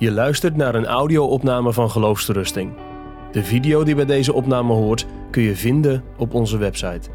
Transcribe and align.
Je 0.00 0.10
luistert 0.10 0.56
naar 0.56 0.74
een 0.74 0.86
audio-opname 0.86 1.72
van 1.72 1.90
Geloofsterusting. 1.90 2.72
De 3.32 3.44
video 3.44 3.84
die 3.84 3.94
bij 3.94 4.04
deze 4.04 4.32
opname 4.32 4.72
hoort 4.72 5.06
kun 5.30 5.42
je 5.42 5.56
vinden 5.56 6.04
op 6.16 6.34
onze 6.34 6.56
website. 6.56 7.10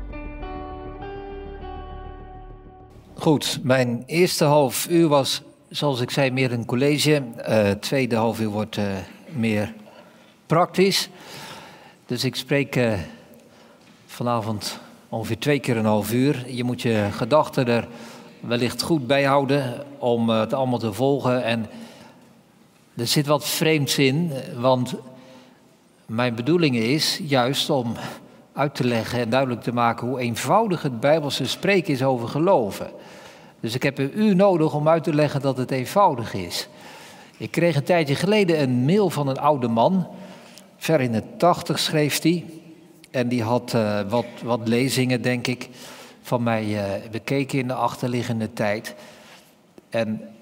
Goed, 3.14 3.60
mijn 3.64 4.04
eerste 4.06 4.44
half 4.44 4.88
uur 4.90 5.08
was, 5.08 5.42
zoals 5.70 6.02
ik 6.02 6.10
zei, 6.10 6.32
meer 6.32 6.52
een 6.52 6.66
college. 6.66 7.24
Uh, 7.50 7.70
tweede 7.70 8.16
half 8.16 8.40
uur 8.40 8.50
wordt 8.50 8.78
uh, 8.78 8.86
meer 9.30 9.74
praktisch. 10.46 11.10
Dus 12.06 12.24
ik 12.24 12.36
spreek 12.36 12.76
uh, 12.76 12.94
vanavond 14.06 14.80
ongeveer 15.10 15.40
twee 15.40 15.60
keer 15.60 15.78
een 15.78 15.86
half 15.86 16.14
uur. 16.14 16.44
Je 16.48 16.64
moet 16.64 16.82
je 16.82 17.08
gedachten 17.12 17.68
er 17.68 17.88
wellicht 18.40 18.82
goed 18.82 19.08
bij 19.08 19.24
houden 19.24 19.84
om 19.98 20.30
het 20.30 20.54
allemaal 20.54 20.80
te 20.80 20.94
volgen. 20.94 21.44
En 21.44 21.66
er 22.98 23.08
zit 23.08 23.28
wat 23.28 23.46
vreemds 23.46 23.98
in, 23.98 24.32
want 24.58 24.96
mijn 26.06 26.36
bedoeling 26.36 26.76
is 26.76 27.20
juist 27.24 27.70
om 27.70 27.94
uit 28.54 28.76
te 28.76 28.84
leggen 28.84 29.20
en 29.20 29.30
duidelijk 29.30 29.62
te 29.62 29.74
maken 29.74 30.08
hoe 30.08 30.20
eenvoudig 30.20 30.82
het 30.82 31.00
Bijbelse 31.00 31.48
spreken 31.48 31.94
is 31.94 32.04
over 32.04 32.28
geloven. 32.28 32.90
Dus 33.60 33.76
ik 33.76 33.84
heb 33.84 33.98
een 33.98 34.20
uur 34.20 34.36
nodig 34.36 34.74
om 34.74 34.88
uit 34.88 35.04
te 35.04 35.14
leggen 35.14 35.42
dat 35.42 35.58
het 35.58 35.72
eenvoudig 35.72 36.34
is. 36.34 36.68
Ik 37.38 37.52
kreeg 37.52 37.76
een 37.76 37.84
tijdje 37.84 38.16
geleden 38.16 38.62
een 38.62 38.86
mail 38.86 39.10
van 39.10 39.28
een 39.28 39.40
oude 39.40 39.68
man, 39.68 40.08
ver 40.78 41.02
in 41.02 41.12
de 41.12 41.24
tachtig 41.38 41.80
schreef 41.80 42.22
hij. 42.22 42.46
En 43.12 43.28
die 43.28 43.44
had 43.44 43.74
uh, 43.76 44.00
wat, 44.10 44.26
wat 44.44 44.68
lezingen, 44.68 45.22
denk 45.22 45.48
ik, 45.48 45.70
van 46.22 46.44
mij 46.44 46.66
uh, 46.66 47.10
bekeken 47.12 47.60
in 47.60 47.68
de 47.68 47.74
achterliggende 47.74 48.54
tijd. 48.54 48.96
En 49.90 50.35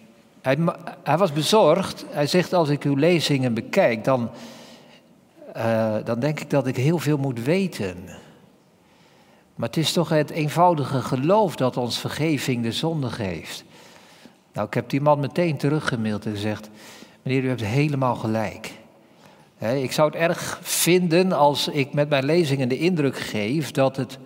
hij, 1.04 1.18
was 1.18 1.34
bezorgd. 1.34 2.06
Hij 2.10 2.28
zegt, 2.28 2.54
als 2.54 2.70
ik 2.70 2.84
uw 2.84 2.96
lezingen 2.96 3.54
bekijk, 3.54 4.04
dan, 4.04 4.30
uh, 5.58 5.96
dan 6.04 6.20
denk 6.20 6.40
ik 6.40 6.50
dat 6.50 6.68
ik 6.68 6.76
heel 6.76 7.00
veel 7.00 7.18
moet 7.18 7.44
weten. 7.44 7.98
Maar 9.56 9.68
het 9.68 9.78
is 9.78 9.92
toch 9.92 10.10
het 10.10 10.30
eenvoudige 10.30 11.02
geloof 11.02 11.56
dat 11.56 11.78
ons 11.78 12.00
vergeving 12.00 12.64
de 12.64 12.72
zonde 12.72 13.10
geeft. 13.10 13.64
Nou, 14.54 14.68
ik 14.68 14.74
heb 14.74 14.90
die 14.90 15.02
man 15.02 15.20
meteen 15.20 15.58
teruggemaild 15.58 16.26
en 16.26 16.32
gezegd: 16.32 16.70
Meneer, 17.22 17.44
u 17.44 17.48
hebt 17.48 17.64
helemaal 17.64 18.16
gelijk. 18.16 18.72
ik 19.60 19.92
zou 19.92 20.10
het 20.10 20.20
erg 20.20 20.60
vinden 20.62 21.32
als 21.32 21.68
ik 21.68 21.94
met 21.94 22.10
mijn 22.10 22.26
lezingen 22.26 22.70
de 22.70 22.80
indruk 22.80 23.18
geef 23.18 23.72
dat 23.72 23.96
het 23.96 24.18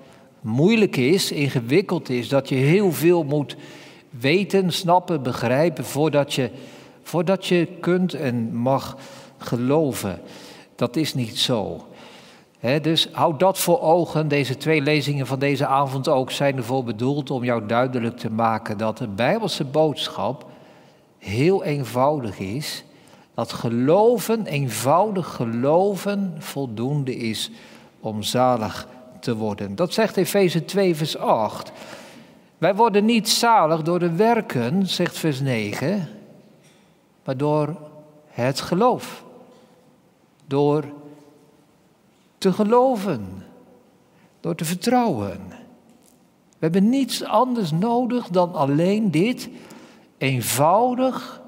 moeilijk 0.41 0.95
is, 0.95 1.31
ingewikkeld 1.31 2.09
is, 2.09 2.29
dat 2.29 2.49
je 2.49 2.55
heel 2.55 2.91
veel 2.91 3.23
moet 3.23 3.55
weten, 4.19 4.71
snappen, 4.71 5.23
begrijpen 5.23 5.85
voordat 5.85 6.33
je, 6.33 6.49
voordat 7.03 7.45
je 7.45 7.67
kunt 7.79 8.13
en 8.13 8.55
mag 8.55 8.97
geloven. 9.37 10.19
Dat 10.75 10.95
is 10.95 11.13
niet 11.13 11.37
zo. 11.37 11.87
dus 12.81 13.09
houd 13.11 13.39
dat 13.39 13.59
voor 13.59 13.81
ogen. 13.81 14.27
Deze 14.27 14.57
twee 14.57 14.81
lezingen 14.81 15.27
van 15.27 15.39
deze 15.39 15.65
avond 15.65 16.07
ook 16.07 16.31
zijn 16.31 16.57
ervoor 16.57 16.83
bedoeld 16.83 17.31
om 17.31 17.43
jou 17.43 17.65
duidelijk 17.65 18.17
te 18.17 18.31
maken 18.31 18.77
dat 18.77 18.97
de 18.97 19.07
Bijbelse 19.07 19.63
boodschap 19.63 20.45
heel 21.17 21.63
eenvoudig 21.63 22.39
is. 22.39 22.83
Dat 23.33 23.53
geloven, 23.53 24.45
eenvoudig 24.45 25.35
geloven, 25.35 26.35
voldoende 26.39 27.15
is 27.15 27.51
om 27.99 28.23
zalig 28.23 28.87
te 29.19 29.35
worden. 29.35 29.75
Dat 29.75 29.93
zegt 29.93 30.17
Efeze 30.17 30.65
2, 30.65 30.95
vers 30.95 31.17
8. 31.17 31.71
Wij 32.57 32.75
worden 32.75 33.05
niet 33.05 33.29
zalig 33.29 33.81
door 33.81 33.99
de 33.99 34.11
werken, 34.11 34.87
zegt 34.87 35.17
vers 35.17 35.39
9, 35.39 36.09
maar 37.23 37.37
door 37.37 37.75
het 38.27 38.59
geloof. 38.61 39.23
Door 40.45 40.85
te 42.37 42.53
geloven, 42.53 43.43
door 44.39 44.55
te 44.55 44.65
vertrouwen. 44.65 45.39
We 46.49 46.57
hebben 46.59 46.89
niets 46.89 47.23
anders 47.23 47.71
nodig 47.71 48.27
dan 48.27 48.53
alleen 48.53 49.11
dit, 49.11 49.49
eenvoudig 50.17 51.41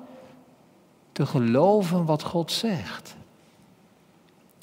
te 1.11 1.25
geloven 1.25 2.05
wat 2.05 2.23
God 2.23 2.51
zegt. 2.51 3.15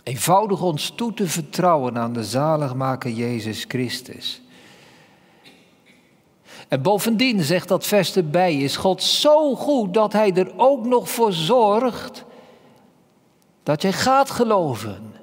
Eenvoudig 0.02 0.62
ons 0.62 0.90
toe 0.90 1.14
te 1.14 1.26
vertrouwen 1.26 1.98
aan 1.98 2.12
de 2.12 2.24
zaligmaker 2.24 3.10
Jezus 3.10 3.64
Christus. 3.68 4.40
En 6.68 6.82
bovendien 6.82 7.42
zegt 7.42 7.68
dat 7.68 7.86
vers 7.86 8.16
erbij, 8.16 8.56
is 8.56 8.76
God 8.76 9.02
zo 9.02 9.54
goed 9.54 9.94
dat 9.94 10.12
Hij 10.12 10.32
er 10.32 10.52
ook 10.56 10.84
nog 10.84 11.10
voor 11.10 11.32
zorgt 11.32 12.24
dat 13.62 13.82
jij 13.82 13.92
gaat 13.92 14.30
geloven. 14.30 15.14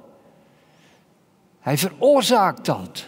Hij 1.60 1.78
veroorzaakt 1.78 2.64
dat. 2.64 3.06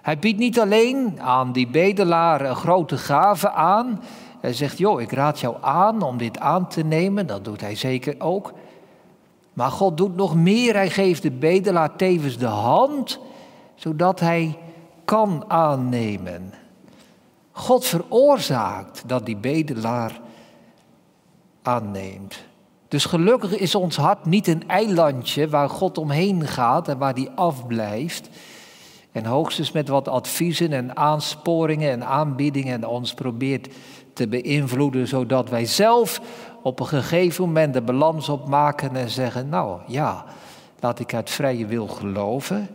Hij 0.00 0.18
biedt 0.18 0.38
niet 0.38 0.60
alleen 0.60 1.20
aan 1.20 1.52
die 1.52 1.68
bedelaar 1.68 2.40
een 2.40 2.56
grote 2.56 2.98
gave 2.98 3.50
aan. 3.50 4.02
Hij 4.40 4.52
zegt, 4.52 4.78
joh, 4.78 5.00
ik 5.00 5.12
raad 5.12 5.40
jou 5.40 5.56
aan 5.60 6.02
om 6.02 6.16
dit 6.16 6.38
aan 6.38 6.68
te 6.68 6.82
nemen. 6.82 7.26
Dat 7.26 7.44
doet 7.44 7.60
hij 7.60 7.74
zeker 7.74 8.14
ook. 8.18 8.52
Maar 9.52 9.70
God 9.70 9.96
doet 9.96 10.16
nog 10.16 10.34
meer. 10.34 10.74
Hij 10.74 10.90
geeft 10.90 11.22
de 11.22 11.30
bedelaar 11.30 11.96
tevens 11.96 12.38
de 12.38 12.46
hand, 12.46 13.18
zodat 13.74 14.20
hij 14.20 14.58
kan 15.10 15.44
aannemen. 15.48 16.52
God 17.52 17.84
veroorzaakt 17.84 19.02
dat 19.06 19.26
die 19.26 19.36
bedelaar 19.36 20.20
aanneemt. 21.62 22.44
Dus 22.88 23.04
gelukkig 23.04 23.56
is 23.56 23.74
ons 23.74 23.96
hart 23.96 24.24
niet 24.24 24.46
een 24.46 24.68
eilandje 24.68 25.48
waar 25.48 25.68
God 25.68 25.98
omheen 25.98 26.46
gaat 26.46 26.88
en 26.88 26.98
waar 26.98 27.14
hij 27.14 27.28
afblijft. 27.34 28.28
En 29.12 29.24
hoogstens 29.24 29.72
met 29.72 29.88
wat 29.88 30.08
adviezen 30.08 30.72
en 30.72 30.96
aansporingen 30.96 31.90
en 31.90 32.06
aanbiedingen 32.06 32.84
ons 32.84 33.14
probeert 33.14 33.68
te 34.14 34.28
beïnvloeden, 34.28 35.08
zodat 35.08 35.48
wij 35.48 35.64
zelf 35.64 36.20
op 36.62 36.80
een 36.80 36.86
gegeven 36.86 37.44
moment 37.44 37.74
de 37.74 37.82
balans 37.82 38.28
opmaken 38.28 38.96
en 38.96 39.10
zeggen, 39.10 39.48
nou 39.48 39.80
ja, 39.86 40.24
laat 40.80 40.98
ik 40.98 41.14
uit 41.14 41.30
vrije 41.30 41.66
wil 41.66 41.86
geloven. 41.86 42.68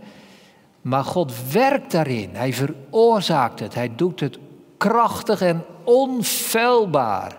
Maar 0.86 1.04
God 1.04 1.52
werkt 1.52 1.92
daarin. 1.92 2.30
Hij 2.34 2.54
veroorzaakt 2.54 3.60
het. 3.60 3.74
Hij 3.74 3.96
doet 3.96 4.20
het 4.20 4.38
krachtig 4.78 5.42
en 5.42 5.66
onfeilbaar. 5.84 7.38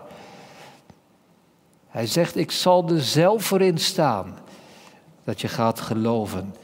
Hij 1.87 2.07
zegt, 2.07 2.35
ik 2.35 2.51
zal 2.51 2.89
er 2.89 3.01
zelf 3.01 3.43
voor 3.43 3.61
in 3.61 3.77
staan 3.77 4.37
dat 5.23 5.41
je 5.41 5.47
gaat 5.47 5.79
geloven. 5.79 6.55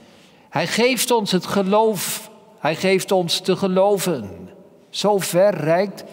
Hij 0.50 0.68
geeft 0.68 1.12
ons 1.12 1.32
het 1.32 1.46
geloof, 1.46 2.30
hij 2.60 2.76
geeft 2.76 3.12
ons 3.12 3.40
te 3.40 3.56
geloven. 3.56 4.50
Zo 4.90 5.20
ver 5.20 5.56
reikt 5.56 6.04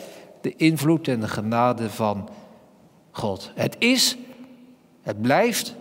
de 0.41 0.57
invloed 0.57 1.09
en 1.09 1.21
de 1.21 1.29
genade 1.29 1.91
van 1.91 2.29
God. 3.11 3.53
Het 3.55 3.77
is, 3.79 4.17
het 5.03 5.23
blijft 5.23 5.75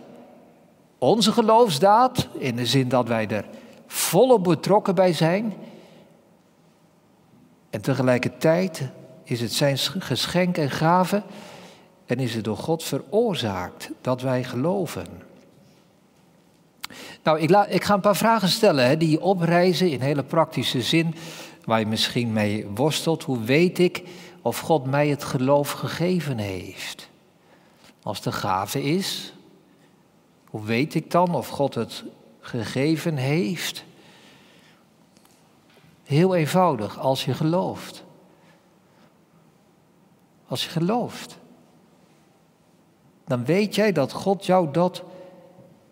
onze 0.98 1.32
geloofsdaad, 1.32 2.28
in 2.38 2.56
de 2.56 2.66
zin 2.66 2.88
dat 2.88 3.08
wij 3.08 3.28
er 3.28 3.44
volop 3.92 4.44
betrokken 4.44 4.94
bij 4.94 5.12
zijn. 5.12 5.54
En 7.70 7.80
tegelijkertijd 7.80 8.88
is 9.24 9.40
het 9.40 9.52
zijn 9.52 9.78
geschenk 9.78 10.56
en 10.56 10.70
gave 10.70 11.22
en 12.06 12.18
is 12.18 12.34
het 12.34 12.44
door 12.44 12.56
God 12.56 12.82
veroorzaakt 12.82 13.90
dat 14.00 14.20
wij 14.20 14.44
geloven. 14.44 15.06
Nou, 17.22 17.40
ik, 17.40 17.50
ik 17.50 17.84
ga 17.84 17.94
een 17.94 18.00
paar 18.00 18.16
vragen 18.16 18.48
stellen 18.48 18.86
hè, 18.86 18.96
die 18.96 19.20
opreizen 19.20 19.90
in 19.90 20.00
hele 20.00 20.24
praktische 20.24 20.82
zin, 20.82 21.14
waar 21.64 21.80
je 21.80 21.86
misschien 21.86 22.32
mee 22.32 22.66
worstelt. 22.74 23.22
Hoe 23.22 23.40
weet 23.40 23.78
ik 23.78 24.02
of 24.42 24.58
God 24.58 24.86
mij 24.86 25.08
het 25.08 25.24
geloof 25.24 25.70
gegeven 25.70 26.38
heeft? 26.38 27.08
Als 28.02 28.22
de 28.22 28.32
gave 28.32 28.82
is, 28.82 29.34
hoe 30.44 30.64
weet 30.64 30.94
ik 30.94 31.10
dan 31.10 31.34
of 31.34 31.48
God 31.48 31.74
het 31.74 32.04
gegeven 32.40 33.16
heeft? 33.16 33.84
Heel 36.04 36.34
eenvoudig, 36.34 36.98
als 36.98 37.24
je 37.24 37.34
gelooft. 37.34 38.04
Als 40.46 40.64
je 40.64 40.70
gelooft. 40.70 41.38
Dan 43.26 43.44
weet 43.44 43.74
jij 43.74 43.92
dat 43.92 44.12
God 44.12 44.46
jou 44.46 44.70
dat 44.72 45.02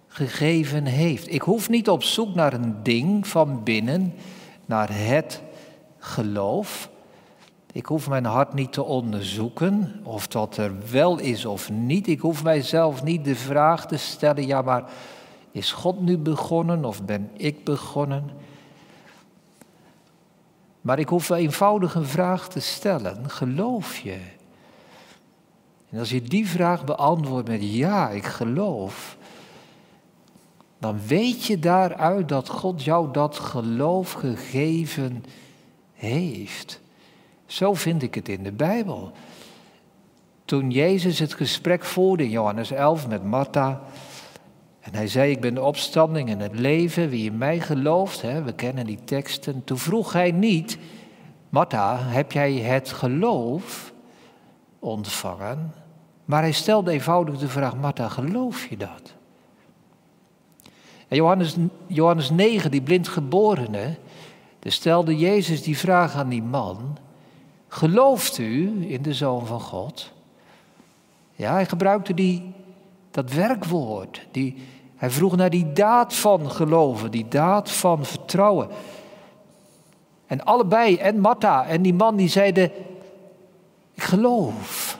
gegeven 0.06 0.84
heeft. 0.84 1.32
Ik 1.32 1.42
hoef 1.42 1.68
niet 1.68 1.88
op 1.88 2.02
zoek 2.02 2.34
naar 2.34 2.52
een 2.52 2.82
ding 2.82 3.26
van 3.26 3.62
binnen, 3.64 4.14
naar 4.66 4.88
het 4.92 5.42
geloof. 5.98 6.90
Ik 7.72 7.86
hoef 7.86 8.08
mijn 8.08 8.24
hart 8.24 8.54
niet 8.54 8.72
te 8.72 8.82
onderzoeken 8.82 10.00
of 10.04 10.26
dat 10.26 10.56
er 10.56 10.72
wel 10.90 11.18
is 11.18 11.44
of 11.44 11.70
niet. 11.70 12.06
Ik 12.06 12.20
hoef 12.20 12.42
mijzelf 12.42 13.02
niet 13.02 13.24
de 13.24 13.34
vraag 13.34 13.86
te 13.86 13.96
stellen, 13.96 14.46
ja 14.46 14.62
maar 14.62 14.84
is 15.58 15.72
God 15.72 16.00
nu 16.00 16.18
begonnen 16.18 16.84
of 16.84 17.04
ben 17.04 17.30
ik 17.36 17.64
begonnen? 17.64 18.30
Maar 20.80 20.98
ik 20.98 21.08
hoef 21.08 21.30
eenvoudig 21.30 21.94
een 21.94 22.06
vraag 22.06 22.48
te 22.48 22.60
stellen. 22.60 23.30
Geloof 23.30 23.98
je? 23.98 24.18
En 25.90 25.98
als 25.98 26.10
je 26.10 26.22
die 26.22 26.48
vraag 26.48 26.84
beantwoordt 26.84 27.48
met 27.48 27.72
ja, 27.72 28.10
ik 28.10 28.24
geloof, 28.24 29.16
dan 30.78 31.00
weet 31.06 31.44
je 31.44 31.58
daaruit 31.58 32.28
dat 32.28 32.48
God 32.48 32.84
jou 32.84 33.12
dat 33.12 33.38
geloof 33.38 34.12
gegeven 34.12 35.24
heeft. 35.94 36.80
Zo 37.46 37.74
vind 37.74 38.02
ik 38.02 38.14
het 38.14 38.28
in 38.28 38.42
de 38.42 38.52
Bijbel. 38.52 39.12
Toen 40.44 40.70
Jezus 40.70 41.18
het 41.18 41.34
gesprek 41.34 41.84
voerde 41.84 42.22
in 42.22 42.30
Johannes 42.30 42.70
11 42.70 43.08
met 43.08 43.24
Martha. 43.24 43.82
En 44.80 44.94
hij 44.94 45.08
zei, 45.08 45.30
ik 45.30 45.40
ben 45.40 45.54
de 45.54 45.62
opstanding 45.62 46.28
en 46.28 46.38
het 46.38 46.58
leven, 46.58 47.08
wie 47.08 47.30
in 47.30 47.38
mij 47.38 47.60
gelooft. 47.60 48.22
Hè, 48.22 48.42
we 48.42 48.52
kennen 48.52 48.86
die 48.86 49.04
teksten. 49.04 49.64
Toen 49.64 49.78
vroeg 49.78 50.12
hij 50.12 50.30
niet, 50.30 50.78
Martha, 51.48 51.98
heb 51.98 52.32
jij 52.32 52.52
het 52.52 52.92
geloof 52.92 53.92
ontvangen? 54.78 55.72
Maar 56.24 56.42
hij 56.42 56.52
stelde 56.52 56.90
eenvoudig 56.90 57.38
de 57.38 57.48
vraag, 57.48 57.76
Martha, 57.76 58.08
geloof 58.08 58.66
je 58.66 58.76
dat? 58.76 59.14
En 61.08 61.16
Johannes, 61.16 61.56
Johannes 61.86 62.30
9, 62.30 62.70
die 62.70 62.82
blindgeborene, 62.82 63.96
dus 64.58 64.74
stelde 64.74 65.16
Jezus 65.16 65.62
die 65.62 65.78
vraag 65.78 66.14
aan 66.14 66.28
die 66.28 66.42
man, 66.42 66.98
gelooft 67.68 68.38
u 68.38 68.84
in 68.90 69.02
de 69.02 69.14
Zoon 69.14 69.46
van 69.46 69.60
God? 69.60 70.12
Ja, 71.34 71.52
hij 71.52 71.66
gebruikte 71.66 72.14
die, 72.14 72.52
dat 73.18 73.32
werkwoord. 73.32 74.26
Die, 74.30 74.54
hij 74.96 75.10
vroeg 75.10 75.36
naar 75.36 75.50
die 75.50 75.72
daad 75.72 76.14
van 76.14 76.50
geloven, 76.50 77.10
die 77.10 77.28
daad 77.28 77.70
van 77.70 78.04
vertrouwen. 78.04 78.68
En 80.26 80.44
allebei, 80.44 80.96
en 80.96 81.20
Martha 81.20 81.66
en 81.66 81.82
die 81.82 81.94
man, 81.94 82.16
die 82.16 82.28
zeiden: 82.28 82.70
Ik 83.94 84.02
geloof. 84.02 84.98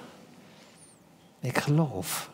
Ik 1.40 1.58
geloof. 1.58 2.30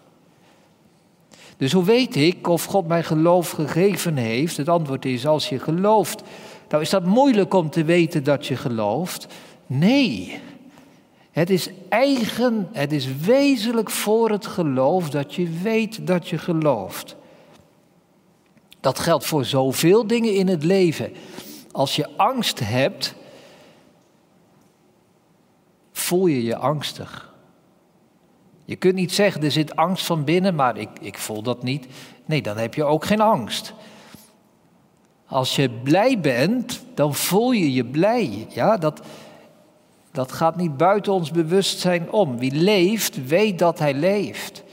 Dus 1.56 1.72
hoe 1.72 1.84
weet 1.84 2.16
ik 2.16 2.48
of 2.48 2.64
God 2.64 2.86
mij 2.86 3.02
geloof 3.02 3.50
gegeven 3.50 4.16
heeft? 4.16 4.56
Het 4.56 4.68
antwoord 4.68 5.04
is: 5.04 5.26
als 5.26 5.48
je 5.48 5.58
gelooft. 5.58 6.22
Nou 6.68 6.82
is 6.82 6.90
dat 6.90 7.04
moeilijk 7.04 7.54
om 7.54 7.70
te 7.70 7.84
weten 7.84 8.24
dat 8.24 8.46
je 8.46 8.56
gelooft. 8.56 9.26
Nee. 9.66 10.40
Het 11.34 11.50
is 11.50 11.70
eigen, 11.88 12.68
het 12.72 12.92
is 12.92 13.16
wezenlijk 13.16 13.90
voor 13.90 14.30
het 14.30 14.46
geloof 14.46 15.10
dat 15.10 15.34
je 15.34 15.50
weet 15.62 16.06
dat 16.06 16.28
je 16.28 16.38
gelooft. 16.38 17.16
Dat 18.80 18.98
geldt 18.98 19.26
voor 19.26 19.44
zoveel 19.44 20.06
dingen 20.06 20.34
in 20.34 20.48
het 20.48 20.64
leven. 20.64 21.12
Als 21.72 21.96
je 21.96 22.16
angst 22.16 22.60
hebt, 22.60 23.14
voel 25.92 26.26
je 26.26 26.42
je 26.42 26.56
angstig. 26.56 27.34
Je 28.64 28.76
kunt 28.76 28.94
niet 28.94 29.12
zeggen, 29.12 29.42
er 29.42 29.50
zit 29.50 29.76
angst 29.76 30.06
van 30.06 30.24
binnen, 30.24 30.54
maar 30.54 30.76
ik, 30.76 30.88
ik 31.00 31.18
voel 31.18 31.42
dat 31.42 31.62
niet. 31.62 31.86
Nee, 32.24 32.42
dan 32.42 32.56
heb 32.56 32.74
je 32.74 32.84
ook 32.84 33.04
geen 33.04 33.20
angst. 33.20 33.74
Als 35.26 35.56
je 35.56 35.70
blij 35.70 36.20
bent, 36.20 36.84
dan 36.94 37.14
voel 37.14 37.50
je 37.50 37.72
je 37.72 37.84
blij. 37.84 38.46
Ja, 38.48 38.76
dat, 38.76 39.00
dat 40.14 40.32
gaat 40.32 40.56
niet 40.56 40.76
buiten 40.76 41.12
ons 41.12 41.30
bewustzijn 41.30 42.12
om. 42.12 42.38
Wie 42.38 42.52
leeft, 42.52 43.26
weet 43.26 43.58
dat 43.58 43.78
hij 43.78 43.94
leeft. 43.94 44.64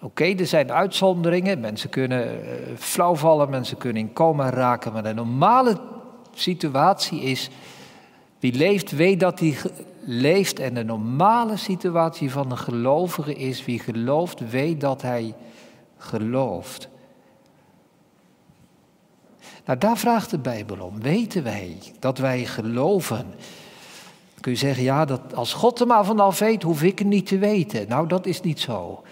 Oké, 0.00 0.24
er 0.24 0.46
zijn 0.46 0.72
uitzonderingen. 0.72 1.60
Mensen 1.60 1.90
kunnen 1.90 2.26
uh, 2.26 2.50
flauwvallen, 2.78 3.50
mensen 3.50 3.76
kunnen 3.76 4.02
in 4.02 4.12
coma 4.12 4.50
raken. 4.50 4.92
Maar 4.92 5.02
de 5.02 5.14
normale 5.14 5.80
situatie 6.34 7.20
is. 7.20 7.50
Wie 8.38 8.54
leeft, 8.54 8.90
weet 8.90 9.20
dat 9.20 9.40
hij 9.40 9.56
leeft. 10.04 10.58
En 10.58 10.74
de 10.74 10.84
normale 10.84 11.56
situatie 11.56 12.30
van 12.30 12.50
een 12.50 12.58
gelovige 12.58 13.34
is. 13.34 13.64
Wie 13.64 13.78
gelooft, 13.78 14.50
weet 14.50 14.80
dat 14.80 15.02
hij 15.02 15.34
gelooft. 15.98 16.88
Nou, 19.64 19.78
daar 19.78 19.96
vraagt 19.96 20.30
de 20.30 20.38
Bijbel 20.38 20.80
om. 20.80 21.00
Weten 21.00 21.42
wij 21.42 21.78
dat 21.98 22.18
wij 22.18 22.44
geloven? 22.44 23.34
Kun 24.44 24.52
je 24.52 24.58
zeggen, 24.58 24.84
ja, 24.84 25.04
dat, 25.04 25.34
als 25.34 25.52
God 25.52 25.80
er 25.80 25.86
maar 25.86 26.04
vanaf 26.04 26.38
weet, 26.38 26.62
hoef 26.62 26.82
ik 26.82 26.98
het 26.98 27.08
niet 27.08 27.26
te 27.26 27.38
weten. 27.38 27.88
Nou, 27.88 28.08
dat 28.08 28.26
is 28.26 28.40
niet 28.40 28.60
zo. 28.60 29.02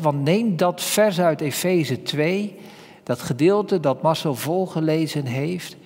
want 0.00 0.22
neem 0.22 0.56
dat 0.56 0.82
vers 0.82 1.20
uit 1.20 1.40
Efeze 1.40 2.02
2, 2.02 2.56
dat 3.02 3.20
gedeelte 3.20 3.80
dat 3.80 4.02
Marcel 4.02 4.34
volgelezen 4.34 5.24
heeft. 5.26 5.76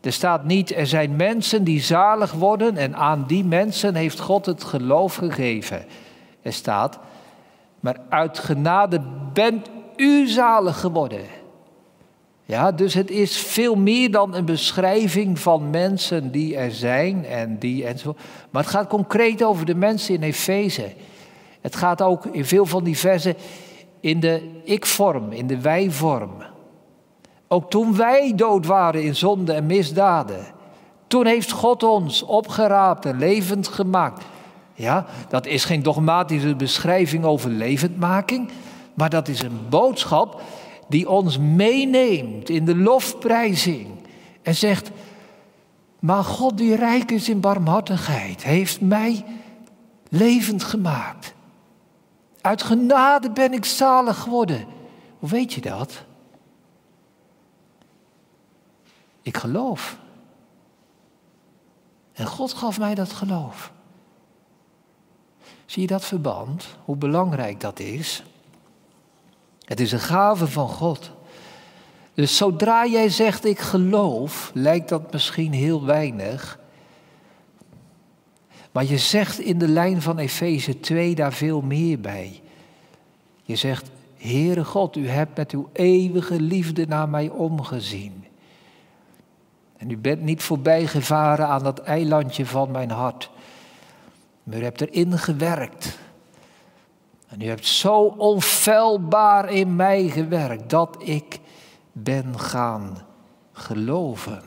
Er 0.00 0.12
staat 0.12 0.44
niet, 0.44 0.74
er 0.74 0.86
zijn 0.86 1.16
mensen 1.16 1.64
die 1.64 1.80
zalig 1.80 2.32
worden 2.32 2.76
en 2.76 2.96
aan 2.96 3.24
die 3.26 3.44
mensen 3.44 3.94
heeft 3.94 4.20
God 4.20 4.46
het 4.46 4.64
geloof 4.64 5.14
gegeven. 5.14 5.84
Er 6.42 6.52
staat, 6.52 6.98
maar 7.80 7.96
uit 8.08 8.38
genade 8.38 9.00
bent 9.32 9.68
u 9.96 10.26
zalig 10.26 10.80
geworden. 10.80 11.24
Ja, 12.46 12.72
dus 12.72 12.94
het 12.94 13.10
is 13.10 13.36
veel 13.36 13.74
meer 13.74 14.10
dan 14.10 14.34
een 14.34 14.44
beschrijving 14.44 15.38
van 15.38 15.70
mensen 15.70 16.30
die 16.30 16.56
er 16.56 16.72
zijn 16.72 17.24
en 17.26 17.58
die 17.58 17.86
en 17.86 17.98
zo. 17.98 18.16
Maar 18.50 18.62
het 18.62 18.70
gaat 18.70 18.88
concreet 18.88 19.42
over 19.42 19.66
de 19.66 19.74
mensen 19.74 20.14
in 20.14 20.22
Efeze. 20.22 20.92
Het 21.60 21.76
gaat 21.76 22.02
ook 22.02 22.26
in 22.26 22.44
veel 22.44 22.66
van 22.66 22.84
die 22.84 22.98
versen 22.98 23.34
in 24.00 24.20
de 24.20 24.60
ik-vorm, 24.64 25.32
in 25.32 25.46
de 25.46 25.60
wij-vorm. 25.60 26.30
Ook 27.48 27.70
toen 27.70 27.96
wij 27.96 28.32
dood 28.36 28.66
waren 28.66 29.02
in 29.02 29.16
zonde 29.16 29.52
en 29.52 29.66
misdaden, 29.66 30.46
toen 31.06 31.26
heeft 31.26 31.50
God 31.50 31.82
ons 31.82 32.22
opgeraapt 32.22 33.06
en 33.06 33.18
levend 33.18 33.68
gemaakt. 33.68 34.24
Ja, 34.74 35.06
dat 35.28 35.46
is 35.46 35.64
geen 35.64 35.82
dogmatische 35.82 36.54
beschrijving 36.54 37.24
over 37.24 37.50
levendmaking, 37.50 38.50
maar 38.94 39.10
dat 39.10 39.28
is 39.28 39.42
een 39.42 39.60
boodschap 39.68 40.42
die 40.88 41.08
ons 41.08 41.38
meeneemt 41.38 42.48
in 42.48 42.64
de 42.64 42.76
lofprijzing 42.76 43.88
en 44.42 44.54
zegt, 44.54 44.90
maar 45.98 46.24
God 46.24 46.58
die 46.58 46.74
rijk 46.74 47.10
is 47.10 47.28
in 47.28 47.40
barmhartigheid, 47.40 48.42
heeft 48.42 48.80
mij 48.80 49.24
levend 50.08 50.62
gemaakt. 50.64 51.34
Uit 52.40 52.62
genade 52.62 53.30
ben 53.30 53.52
ik 53.52 53.64
zalig 53.64 54.18
geworden. 54.18 54.66
Hoe 55.18 55.28
weet 55.28 55.52
je 55.52 55.60
dat? 55.60 56.04
Ik 59.22 59.36
geloof. 59.36 59.98
En 62.12 62.26
God 62.26 62.52
gaf 62.52 62.78
mij 62.78 62.94
dat 62.94 63.12
geloof. 63.12 63.72
Zie 65.66 65.82
je 65.82 65.88
dat 65.88 66.04
verband? 66.04 66.66
Hoe 66.84 66.96
belangrijk 66.96 67.60
dat 67.60 67.78
is? 67.78 68.22
Het 69.64 69.80
is 69.80 69.92
een 69.92 70.00
gave 70.00 70.46
van 70.46 70.68
God. 70.68 71.10
Dus 72.14 72.36
zodra 72.36 72.86
jij 72.86 73.08
zegt 73.08 73.44
ik 73.44 73.58
geloof, 73.58 74.50
lijkt 74.54 74.88
dat 74.88 75.12
misschien 75.12 75.52
heel 75.52 75.84
weinig. 75.84 76.58
Maar 78.72 78.84
je 78.84 78.98
zegt 78.98 79.38
in 79.38 79.58
de 79.58 79.68
lijn 79.68 80.02
van 80.02 80.18
Efeze 80.18 80.80
2 80.80 81.14
daar 81.14 81.32
veel 81.32 81.60
meer 81.60 82.00
bij. 82.00 82.40
Je 83.42 83.56
zegt, 83.56 83.90
Heere 84.16 84.64
God, 84.64 84.96
u 84.96 85.08
hebt 85.08 85.36
met 85.36 85.50
uw 85.50 85.68
eeuwige 85.72 86.40
liefde 86.40 86.86
naar 86.86 87.08
mij 87.08 87.28
omgezien. 87.28 88.24
En 89.76 89.90
u 89.90 89.96
bent 89.96 90.22
niet 90.22 90.42
voorbijgevaren 90.42 91.46
aan 91.46 91.62
dat 91.62 91.78
eilandje 91.78 92.46
van 92.46 92.70
mijn 92.70 92.90
hart. 92.90 93.30
Maar 94.42 94.58
u 94.58 94.62
hebt 94.62 94.80
erin 94.80 95.18
gewerkt. 95.18 95.98
En 97.34 97.40
u 97.40 97.48
hebt 97.48 97.66
zo 97.66 98.00
onfeilbaar 98.16 99.50
in 99.50 99.76
mij 99.76 100.08
gewerkt 100.08 100.70
dat 100.70 100.96
ik 100.98 101.40
ben 101.92 102.38
gaan 102.38 102.98
geloven. 103.52 104.42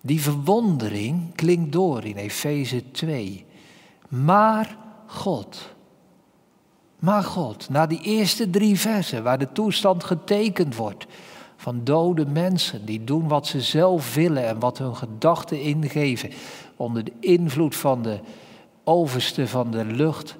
Die 0.00 0.20
verwondering 0.20 1.34
klinkt 1.34 1.72
door 1.72 2.04
in 2.04 2.16
Efeze 2.16 2.90
2. 2.90 3.46
Maar 4.08 4.76
God. 5.06 5.74
Maar 6.98 7.22
God, 7.22 7.68
na 7.70 7.86
die 7.86 8.00
eerste 8.00 8.50
drie 8.50 8.78
versen 8.78 9.22
waar 9.22 9.38
de 9.38 9.52
toestand 9.52 10.04
getekend 10.04 10.76
wordt 10.76 11.06
van 11.56 11.80
dode 11.84 12.26
mensen 12.26 12.84
die 12.84 13.04
doen 13.04 13.28
wat 13.28 13.46
ze 13.46 13.60
zelf 13.60 14.14
willen 14.14 14.46
en 14.46 14.58
wat 14.58 14.78
hun 14.78 14.96
gedachten 14.96 15.60
ingeven 15.60 16.30
onder 16.76 17.04
de 17.04 17.12
invloed 17.20 17.76
van 17.76 18.02
de 18.02 18.20
overste 18.84 19.48
van 19.48 19.70
de 19.70 19.84
lucht, 19.84 20.36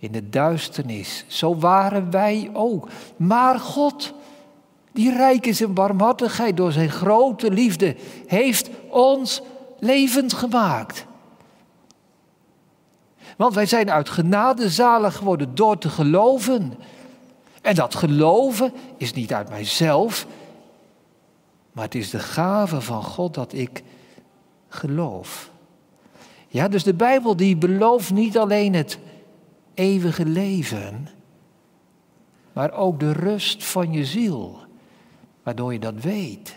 in 0.00 0.12
de 0.12 0.28
duisternis. 0.28 1.24
Zo 1.26 1.56
waren 1.56 2.10
wij 2.10 2.50
ook. 2.52 2.88
Maar 3.16 3.58
God, 3.58 4.12
die 4.92 5.12
rijk 5.12 5.46
is 5.46 5.60
in 5.60 5.74
barmhartigheid 5.74 6.56
door 6.56 6.72
zijn 6.72 6.90
grote 6.90 7.50
liefde, 7.50 7.96
heeft 8.26 8.70
ons 8.88 9.42
levend 9.78 10.32
gemaakt. 10.32 11.06
Want 13.36 13.54
wij 13.54 13.66
zijn 13.66 13.90
uit 13.90 14.08
genade 14.08 14.70
zalig 14.70 15.16
geworden 15.16 15.54
door 15.54 15.78
te 15.78 15.88
geloven. 15.88 16.74
En 17.62 17.74
dat 17.74 17.94
geloven 17.94 18.72
is 18.96 19.12
niet 19.12 19.32
uit 19.32 19.48
mijzelf, 19.48 20.26
maar 21.72 21.84
het 21.84 21.94
is 21.94 22.10
de 22.10 22.18
gave 22.18 22.80
van 22.80 23.02
God 23.02 23.34
dat 23.34 23.52
ik 23.52 23.82
geloof. 24.68 25.50
Ja, 26.48 26.68
dus 26.68 26.82
de 26.82 26.94
Bijbel 26.94 27.36
die 27.36 27.56
belooft 27.56 28.10
niet 28.10 28.38
alleen 28.38 28.74
het 28.74 28.98
eeuwige 29.74 30.24
leven, 30.24 31.08
maar 32.52 32.72
ook 32.72 33.00
de 33.00 33.12
rust 33.12 33.64
van 33.64 33.92
je 33.92 34.04
ziel, 34.04 34.58
waardoor 35.42 35.72
je 35.72 35.78
dat 35.78 35.94
weet. 36.02 36.56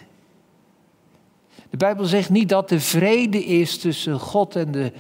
De 1.69 1.77
Bijbel 1.77 2.05
zegt 2.05 2.29
niet 2.29 2.49
dat 2.49 2.71
er 2.71 2.79
vrede 2.79 3.43
is 3.45 3.77
tussen 3.77 4.19
God 4.19 4.55
en 4.55 4.71
de 4.71 4.91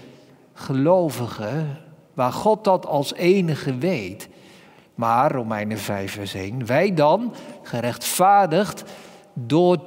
gelovigen, 0.53 1.77
waar 2.13 2.31
God 2.31 2.63
dat 2.63 2.85
als 2.85 3.13
enige 3.13 3.77
weet. 3.77 4.29
Maar, 4.95 5.31
Romeinen 5.31 5.77
5 5.77 6.11
vers 6.11 6.33
1, 6.33 6.65
wij 6.65 6.93
dan, 6.93 7.33
gerechtvaardigd 7.61 8.83
door 9.33 9.79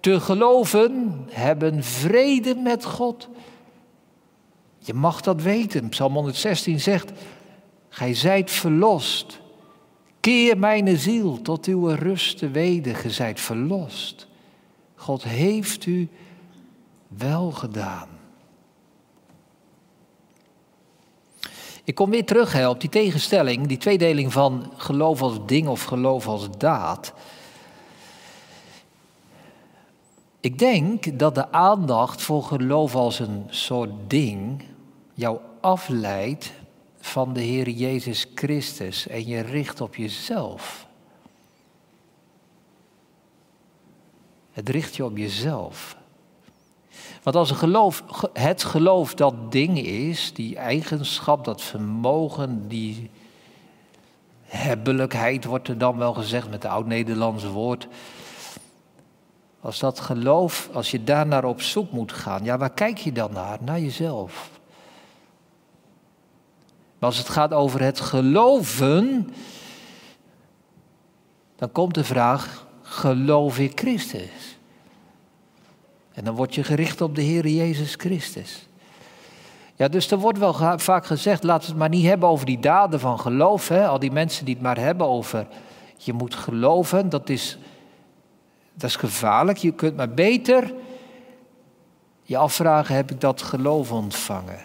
te 0.00 0.20
geloven, 0.20 1.24
hebben 1.30 1.84
vrede 1.84 2.54
met 2.54 2.84
God. 2.84 3.28
Je 4.78 4.94
mag 4.94 5.20
dat 5.20 5.42
weten. 5.42 5.88
Psalm 5.88 6.14
116 6.14 6.80
zegt, 6.80 7.12
gij 7.88 8.14
zijt 8.14 8.50
verlost. 8.50 9.40
Keer 10.20 10.58
mijn 10.58 10.98
ziel 10.98 11.42
tot 11.42 11.66
uw 11.66 11.86
rust 11.88 12.38
te 12.38 12.50
weder, 12.50 12.96
gij 12.96 13.10
zijt 13.10 13.40
verlost. 13.40 14.26
God 14.94 15.22
heeft 15.22 15.86
u 15.86 16.08
wel 17.08 17.50
gedaan. 17.50 18.08
Ik 21.84 21.94
kom 21.94 22.10
weer 22.10 22.24
terug 22.24 22.52
hè, 22.52 22.68
op 22.68 22.80
die 22.80 22.90
tegenstelling, 22.90 23.66
die 23.66 23.76
tweedeling 23.76 24.32
van 24.32 24.72
geloof 24.76 25.22
als 25.22 25.38
ding 25.46 25.68
of 25.68 25.84
geloof 25.84 26.26
als 26.26 26.48
daad. 26.58 27.12
Ik 30.40 30.58
denk 30.58 31.18
dat 31.18 31.34
de 31.34 31.52
aandacht 31.52 32.22
voor 32.22 32.42
geloof 32.42 32.94
als 32.94 33.18
een 33.18 33.44
soort 33.48 33.90
ding 34.06 34.62
jou 35.14 35.38
afleidt 35.60 36.52
van 37.08 37.32
de 37.32 37.40
Heer 37.40 37.68
Jezus 37.68 38.26
Christus 38.34 39.06
en 39.06 39.26
je 39.26 39.40
richt 39.40 39.80
op 39.80 39.94
jezelf. 39.94 40.86
Het 44.52 44.68
richt 44.68 44.96
je 44.96 45.04
op 45.04 45.16
jezelf. 45.16 45.96
Want 47.22 47.36
als 47.36 47.50
een 47.50 47.56
geloof, 47.56 48.02
het 48.32 48.64
geloof 48.64 49.14
dat 49.14 49.52
ding 49.52 49.78
is, 49.78 50.32
die 50.34 50.56
eigenschap, 50.56 51.44
dat 51.44 51.62
vermogen, 51.62 52.68
die 52.68 53.10
hebbelijkheid 54.42 55.44
wordt 55.44 55.68
er 55.68 55.78
dan 55.78 55.96
wel 55.96 56.14
gezegd 56.14 56.50
met 56.50 56.62
het 56.62 56.72
oud-Nederlandse 56.72 57.50
woord. 57.50 57.88
Als 59.60 59.78
dat 59.78 60.00
geloof, 60.00 60.68
als 60.72 60.90
je 60.90 61.04
daar 61.04 61.26
naar 61.26 61.44
op 61.44 61.62
zoek 61.62 61.90
moet 61.90 62.12
gaan, 62.12 62.44
ja, 62.44 62.58
waar 62.58 62.74
kijk 62.74 62.98
je 62.98 63.12
dan 63.12 63.32
naar? 63.32 63.58
Naar 63.60 63.80
jezelf. 63.80 64.57
Maar 66.98 67.08
als 67.08 67.18
het 67.18 67.28
gaat 67.28 67.52
over 67.52 67.82
het 67.82 68.00
geloven, 68.00 69.30
dan 71.56 71.72
komt 71.72 71.94
de 71.94 72.04
vraag, 72.04 72.66
geloof 72.82 73.58
ik 73.58 73.78
Christus? 73.78 74.58
En 76.12 76.24
dan 76.24 76.34
word 76.34 76.54
je 76.54 76.64
gericht 76.64 77.00
op 77.00 77.14
de 77.14 77.22
Heer 77.22 77.46
Jezus 77.46 77.94
Christus. 77.94 78.66
Ja, 79.74 79.88
dus 79.88 80.10
er 80.10 80.18
wordt 80.18 80.38
wel 80.38 80.78
vaak 80.78 81.06
gezegd, 81.06 81.42
laten 81.42 81.62
we 81.62 81.68
het 81.70 81.78
maar 81.78 81.88
niet 81.88 82.06
hebben 82.06 82.28
over 82.28 82.46
die 82.46 82.60
daden 82.60 83.00
van 83.00 83.20
geloof. 83.20 83.68
Hè? 83.68 83.86
Al 83.88 83.98
die 83.98 84.10
mensen 84.10 84.44
die 84.44 84.54
het 84.54 84.62
maar 84.62 84.78
hebben 84.78 85.06
over, 85.06 85.46
je 85.96 86.12
moet 86.12 86.34
geloven, 86.34 87.08
dat 87.08 87.28
is, 87.28 87.58
dat 88.74 88.90
is 88.90 88.96
gevaarlijk. 88.96 89.58
Je 89.58 89.72
kunt 89.72 89.96
maar 89.96 90.10
beter 90.10 90.74
je 92.22 92.36
afvragen, 92.36 92.94
heb 92.94 93.10
ik 93.10 93.20
dat 93.20 93.42
geloof 93.42 93.92
ontvangen? 93.92 94.60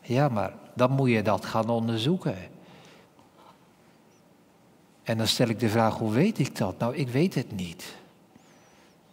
Ja, 0.00 0.28
maar 0.28 0.52
dan 0.74 0.90
moet 0.90 1.10
je 1.10 1.22
dat 1.22 1.44
gaan 1.44 1.68
onderzoeken. 1.68 2.36
En 5.02 5.18
dan 5.18 5.26
stel 5.26 5.48
ik 5.48 5.60
de 5.60 5.68
vraag, 5.68 5.98
hoe 5.98 6.12
weet 6.12 6.38
ik 6.38 6.56
dat? 6.56 6.78
Nou, 6.78 6.96
ik 6.96 7.08
weet 7.08 7.34
het 7.34 7.52
niet. 7.52 7.94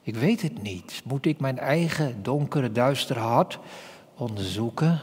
Ik 0.04 0.16
weet 0.16 0.42
het 0.42 0.62
niet. 0.62 1.02
Moet 1.06 1.26
ik 1.26 1.40
mijn 1.40 1.60
eigen 1.60 2.24
donkere, 2.24 2.72
duistere 2.72 3.20
hart 3.20 3.60
onderzoeken? 4.16 5.02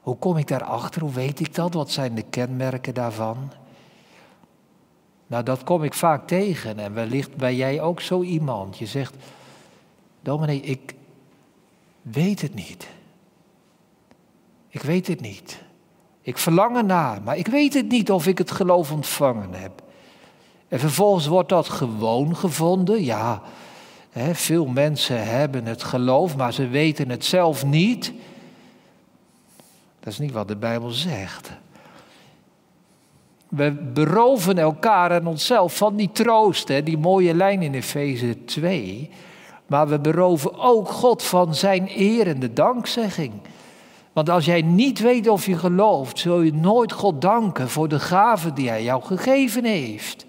Hoe 0.00 0.16
kom 0.16 0.36
ik 0.36 0.48
daarachter? 0.48 1.02
Hoe 1.02 1.12
weet 1.12 1.40
ik 1.40 1.54
dat? 1.54 1.74
Wat 1.74 1.90
zijn 1.90 2.14
de 2.14 2.22
kenmerken 2.22 2.94
daarvan? 2.94 3.52
Nou, 5.26 5.44
dat 5.44 5.64
kom 5.64 5.84
ik 5.84 5.94
vaak 5.94 6.26
tegen. 6.26 6.78
En 6.78 6.94
wellicht 6.94 7.36
ben 7.36 7.56
jij 7.56 7.80
ook 7.80 8.00
zo 8.00 8.22
iemand. 8.22 8.78
Je 8.78 8.86
zegt, 8.86 9.14
dominee, 10.20 10.60
ik 10.60 10.94
weet 12.02 12.40
het 12.40 12.54
niet. 12.54 12.88
Ik 14.72 14.82
weet 14.82 15.06
het 15.06 15.20
niet. 15.20 15.62
Ik 16.22 16.38
verlang 16.38 16.76
ernaar, 16.76 17.22
maar 17.22 17.36
ik 17.36 17.46
weet 17.46 17.74
het 17.74 17.88
niet 17.88 18.10
of 18.10 18.26
ik 18.26 18.38
het 18.38 18.50
geloof 18.50 18.92
ontvangen 18.92 19.54
heb. 19.54 19.82
En 20.68 20.78
vervolgens 20.78 21.26
wordt 21.26 21.48
dat 21.48 21.68
gewoon 21.68 22.36
gevonden. 22.36 23.04
Ja, 23.04 23.42
hè, 24.10 24.34
veel 24.34 24.66
mensen 24.66 25.24
hebben 25.24 25.66
het 25.66 25.82
geloof, 25.82 26.36
maar 26.36 26.52
ze 26.52 26.68
weten 26.68 27.08
het 27.08 27.24
zelf 27.24 27.64
niet. 27.64 28.12
Dat 30.00 30.12
is 30.12 30.18
niet 30.18 30.32
wat 30.32 30.48
de 30.48 30.56
Bijbel 30.56 30.90
zegt. 30.90 31.50
We 33.48 33.72
beroven 33.72 34.58
elkaar 34.58 35.10
en 35.10 35.26
onszelf 35.26 35.76
van 35.76 35.96
die 35.96 36.10
troost, 36.12 36.68
hè, 36.68 36.82
die 36.82 36.98
mooie 36.98 37.34
lijn 37.34 37.62
in 37.62 37.74
Efeze 37.74 38.44
2. 38.44 39.10
Maar 39.66 39.88
we 39.88 39.98
beroven 39.98 40.58
ook 40.58 40.88
God 40.88 41.22
van 41.22 41.54
zijn 41.54 41.88
eer 41.96 42.26
en 42.26 42.40
de 42.40 42.52
dankzegging. 42.52 43.32
Want 44.12 44.28
als 44.28 44.44
jij 44.44 44.62
niet 44.62 44.98
weet 44.98 45.28
of 45.28 45.46
je 45.46 45.58
gelooft, 45.58 46.18
zul 46.18 46.40
je 46.40 46.54
nooit 46.54 46.92
God 46.92 47.20
danken 47.20 47.68
voor 47.68 47.88
de 47.88 48.00
gave 48.00 48.52
die 48.52 48.68
Hij 48.68 48.82
jou 48.82 49.02
gegeven 49.02 49.64
heeft. 49.64 50.26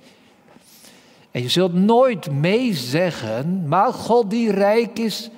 En 1.32 1.42
je 1.42 1.50
zult 1.50 1.74
nooit 1.74 2.32
mee 2.32 2.74
zeggen, 2.74 3.68
maar 3.68 3.94
God 3.94 4.30
die 4.30 4.52
rijk 4.52 5.00
is 5.00 5.30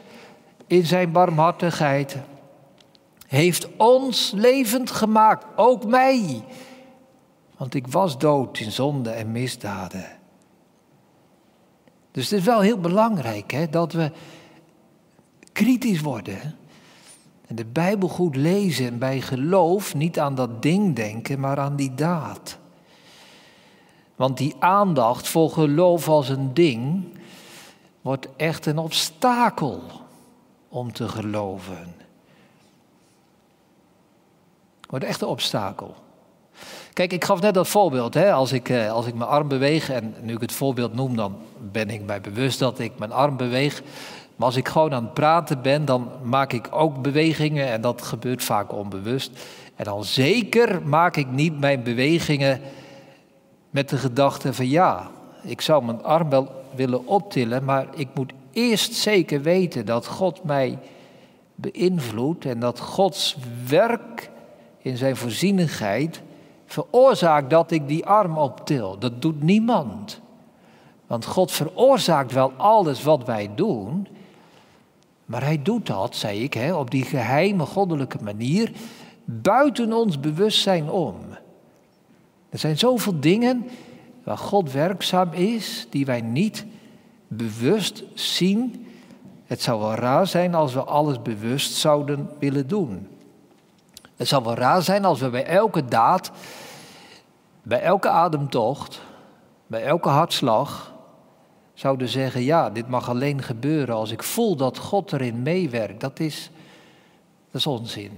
in 0.67 0.85
zijn 0.85 1.11
barmhartigheid, 1.11 2.17
heeft 3.27 3.67
ons 3.77 4.31
levend 4.35 4.91
gemaakt, 4.91 5.45
ook 5.55 5.85
mij. 5.85 6.43
Want 7.57 7.73
ik 7.73 7.87
was 7.87 8.17
dood 8.17 8.59
in 8.59 8.71
zonde 8.71 9.09
en 9.09 9.31
misdaden. 9.31 10.05
Dus 12.11 12.29
het 12.29 12.39
is 12.39 12.45
wel 12.45 12.59
heel 12.59 12.79
belangrijk 12.79 13.51
hè, 13.51 13.69
dat 13.69 13.93
we 13.93 14.11
kritisch 15.51 16.01
worden. 16.01 16.55
En 17.47 17.55
de 17.55 17.65
Bijbel 17.65 18.07
goed 18.07 18.35
lezen 18.35 18.85
en 18.85 18.99
bij 18.99 19.21
geloof 19.21 19.95
niet 19.95 20.19
aan 20.19 20.35
dat 20.35 20.61
ding 20.61 20.95
denken, 20.95 21.39
maar 21.39 21.59
aan 21.59 21.75
die 21.75 21.95
daad. 21.95 22.57
Want 24.15 24.37
die 24.37 24.55
aandacht 24.59 25.27
voor 25.27 25.49
geloof 25.49 26.07
als 26.09 26.29
een 26.29 26.53
ding 26.53 27.03
wordt 28.01 28.27
echt 28.35 28.65
een 28.65 28.77
obstakel 28.77 29.81
om 30.69 30.93
te 30.93 31.07
geloven. 31.07 31.95
Wordt 34.89 35.05
echt 35.05 35.21
een 35.21 35.27
obstakel. 35.27 35.95
Kijk, 36.93 37.13
ik 37.13 37.23
gaf 37.23 37.41
net 37.41 37.53
dat 37.53 37.67
voorbeeld. 37.67 38.13
Hè? 38.13 38.33
Als, 38.33 38.51
ik, 38.51 38.69
eh, 38.69 38.91
als 38.91 39.05
ik 39.05 39.13
mijn 39.13 39.29
arm 39.29 39.47
beweeg, 39.47 39.89
en 39.89 40.15
nu 40.21 40.33
ik 40.33 40.41
het 40.41 40.51
voorbeeld 40.51 40.93
noem, 40.93 41.15
dan 41.15 41.37
ben 41.71 41.89
ik 41.89 42.05
mij 42.05 42.21
bewust 42.21 42.59
dat 42.59 42.79
ik 42.79 42.91
mijn 42.97 43.11
arm 43.11 43.37
beweeg. 43.37 43.81
Maar 44.35 44.47
als 44.47 44.55
ik 44.55 44.67
gewoon 44.67 44.93
aan 44.93 45.03
het 45.03 45.13
praten 45.13 45.61
ben, 45.61 45.85
dan 45.85 46.09
maak 46.23 46.53
ik 46.53 46.67
ook 46.71 47.01
bewegingen 47.01 47.67
en 47.67 47.81
dat 47.81 48.01
gebeurt 48.01 48.43
vaak 48.43 48.73
onbewust. 48.73 49.31
En 49.75 49.83
dan 49.85 50.03
zeker 50.03 50.81
maak 50.87 51.15
ik 51.15 51.27
niet 51.31 51.59
mijn 51.59 51.83
bewegingen 51.83 52.61
met 53.69 53.89
de 53.89 53.97
gedachte 53.97 54.53
van 54.53 54.69
ja, 54.69 55.09
ik 55.43 55.61
zou 55.61 55.85
mijn 55.85 56.03
arm 56.03 56.29
wel 56.29 56.63
willen 56.75 57.07
optillen, 57.07 57.63
maar 57.63 57.87
ik 57.95 58.07
moet 58.13 58.33
eerst 58.51 58.93
zeker 58.93 59.41
weten 59.41 59.85
dat 59.85 60.07
God 60.07 60.43
mij 60.43 60.79
beïnvloedt 61.55 62.45
en 62.45 62.59
dat 62.59 62.79
Gods 62.79 63.37
werk 63.67 64.29
in 64.77 64.97
zijn 64.97 65.15
voorzienigheid 65.15 66.21
veroorzaakt 66.65 67.49
dat 67.49 67.71
ik 67.71 67.87
die 67.87 68.05
arm 68.05 68.37
optil. 68.37 68.99
Dat 68.99 69.21
doet 69.21 69.43
niemand. 69.43 70.21
Want 71.07 71.25
God 71.25 71.51
veroorzaakt 71.51 72.31
wel 72.31 72.51
alles 72.57 73.03
wat 73.03 73.25
wij 73.25 73.49
doen, 73.55 74.07
maar 75.25 75.43
hij 75.43 75.61
doet 75.61 75.87
dat, 75.87 76.15
zei 76.15 76.43
ik, 76.43 76.53
hè, 76.53 76.73
op 76.73 76.91
die 76.91 77.03
geheime 77.03 77.65
goddelijke 77.65 78.23
manier, 78.23 78.71
buiten 79.25 79.93
ons 79.93 80.19
bewustzijn 80.19 80.89
om. 80.89 81.15
Er 82.49 82.59
zijn 82.59 82.77
zoveel 82.77 83.19
dingen 83.19 83.67
waar 84.23 84.37
God 84.37 84.71
werkzaam 84.71 85.31
is, 85.31 85.87
die 85.89 86.05
wij 86.05 86.21
niet 86.21 86.65
bewust 87.27 88.03
zien. 88.13 88.87
Het 89.45 89.61
zou 89.61 89.79
wel 89.79 89.93
raar 89.93 90.27
zijn 90.27 90.55
als 90.55 90.73
we 90.73 90.83
alles 90.83 91.21
bewust 91.21 91.73
zouden 91.73 92.29
willen 92.39 92.67
doen. 92.67 93.07
Het 94.15 94.27
zou 94.27 94.43
wel 94.43 94.55
raar 94.55 94.81
zijn 94.81 95.05
als 95.05 95.19
we 95.19 95.29
bij 95.29 95.45
elke 95.45 95.85
daad, 95.85 96.31
bij 97.63 97.81
elke 97.81 98.09
ademtocht, 98.09 99.01
bij 99.67 99.83
elke 99.83 100.09
hartslag, 100.09 100.94
zouden 101.75 102.07
zeggen, 102.07 102.41
ja, 102.41 102.69
dit 102.69 102.87
mag 102.87 103.09
alleen 103.09 103.41
gebeuren 103.41 103.95
als 103.95 104.11
ik 104.11 104.23
voel 104.23 104.55
dat 104.55 104.77
God 104.77 105.13
erin 105.13 105.41
meewerkt. 105.41 106.01
Dat 106.01 106.19
is, 106.19 106.51
dat 107.51 107.61
is 107.61 107.67
onzin. 107.67 108.11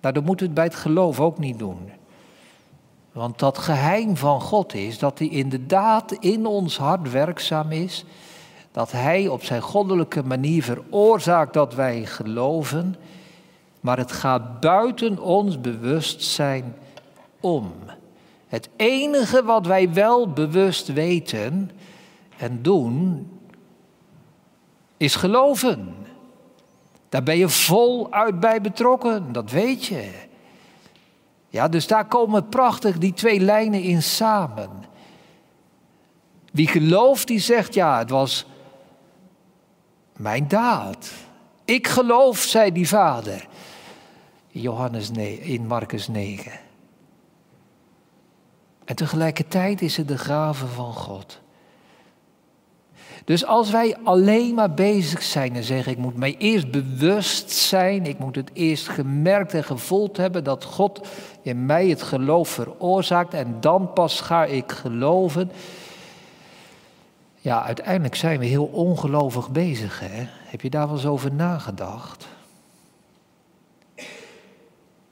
Nou, 0.00 0.14
dan 0.14 0.24
moeten 0.24 0.46
we 0.46 0.52
het 0.52 0.60
bij 0.60 0.64
het 0.64 0.82
geloof 0.82 1.20
ook 1.20 1.38
niet 1.38 1.58
doen. 1.58 1.90
Want 3.12 3.38
dat 3.38 3.58
geheim 3.58 4.16
van 4.16 4.40
God 4.40 4.74
is 4.74 4.98
dat 4.98 5.18
hij 5.18 5.28
inderdaad 5.28 6.12
in 6.12 6.46
ons 6.46 6.76
hart 6.76 7.10
werkzaam 7.10 7.72
is. 7.72 8.04
Dat 8.72 8.92
hij 8.92 9.28
op 9.28 9.44
zijn 9.44 9.60
goddelijke 9.60 10.22
manier 10.22 10.62
veroorzaakt 10.62 11.52
dat 11.52 11.74
wij 11.74 12.06
geloven. 12.06 12.96
Maar 13.80 13.98
het 13.98 14.12
gaat 14.12 14.60
buiten 14.60 15.18
ons 15.18 15.60
bewustzijn 15.60 16.74
om. 17.40 17.72
Het 18.46 18.68
enige 18.76 19.44
wat 19.44 19.66
wij 19.66 19.92
wel 19.92 20.32
bewust 20.32 20.92
weten 20.92 21.70
en 22.42 22.62
doen, 22.62 23.30
is 24.96 25.14
geloven. 25.14 25.94
Daar 27.08 27.22
ben 27.22 27.38
je 27.38 27.48
voluit 27.48 28.40
bij 28.40 28.60
betrokken, 28.60 29.32
dat 29.32 29.50
weet 29.50 29.84
je. 29.84 30.10
Ja, 31.48 31.68
dus 31.68 31.86
daar 31.86 32.06
komen 32.06 32.48
prachtig 32.48 32.98
die 32.98 33.12
twee 33.12 33.40
lijnen 33.40 33.82
in 33.82 34.02
samen. 34.02 34.70
Wie 36.52 36.68
gelooft, 36.68 37.26
die 37.26 37.38
zegt 37.38 37.74
ja, 37.74 37.98
het 37.98 38.10
was 38.10 38.46
mijn 40.16 40.48
daad. 40.48 41.10
Ik 41.64 41.86
geloof, 41.86 42.38
zei 42.38 42.72
die 42.72 42.88
vader. 42.88 43.46
Johannes 44.48 45.10
in 45.40 45.66
Marcus 45.66 46.08
9. 46.08 46.52
En 48.84 48.96
tegelijkertijd 48.96 49.82
is 49.82 49.96
het 49.96 50.08
de 50.08 50.18
gave 50.18 50.66
van 50.66 50.92
God. 50.92 51.41
Dus 53.24 53.44
als 53.46 53.70
wij 53.70 53.96
alleen 54.02 54.54
maar 54.54 54.74
bezig 54.74 55.22
zijn 55.22 55.54
en 55.54 55.62
zeggen: 55.62 55.92
Ik 55.92 55.98
moet 55.98 56.16
mij 56.16 56.34
eerst 56.38 56.70
bewust 56.70 57.50
zijn, 57.50 58.06
ik 58.06 58.18
moet 58.18 58.36
het 58.36 58.50
eerst 58.52 58.88
gemerkt 58.88 59.54
en 59.54 59.64
gevoeld 59.64 60.16
hebben 60.16 60.44
dat 60.44 60.64
God 60.64 61.08
in 61.42 61.66
mij 61.66 61.88
het 61.88 62.02
geloof 62.02 62.48
veroorzaakt 62.48 63.34
en 63.34 63.56
dan 63.60 63.92
pas 63.92 64.20
ga 64.20 64.44
ik 64.44 64.72
geloven. 64.72 65.50
Ja, 67.40 67.64
uiteindelijk 67.64 68.14
zijn 68.14 68.38
we 68.38 68.46
heel 68.46 68.64
ongelovig 68.64 69.50
bezig. 69.50 70.00
Hè? 70.00 70.26
Heb 70.26 70.60
je 70.60 70.70
daar 70.70 70.86
wel 70.86 70.96
eens 70.96 71.06
over 71.06 71.32
nagedacht? 71.32 72.26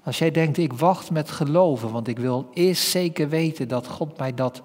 Als 0.02 0.18
jij 0.18 0.30
denkt, 0.30 0.58
ik 0.58 0.72
wacht 0.72 1.10
met 1.10 1.30
geloven, 1.30 1.92
want 1.92 2.08
ik 2.08 2.18
wil 2.18 2.50
eerst 2.54 2.88
zeker 2.88 3.28
weten 3.28 3.68
dat 3.68 3.86
God 3.86 4.18
mij 4.18 4.34
dat 4.34 4.62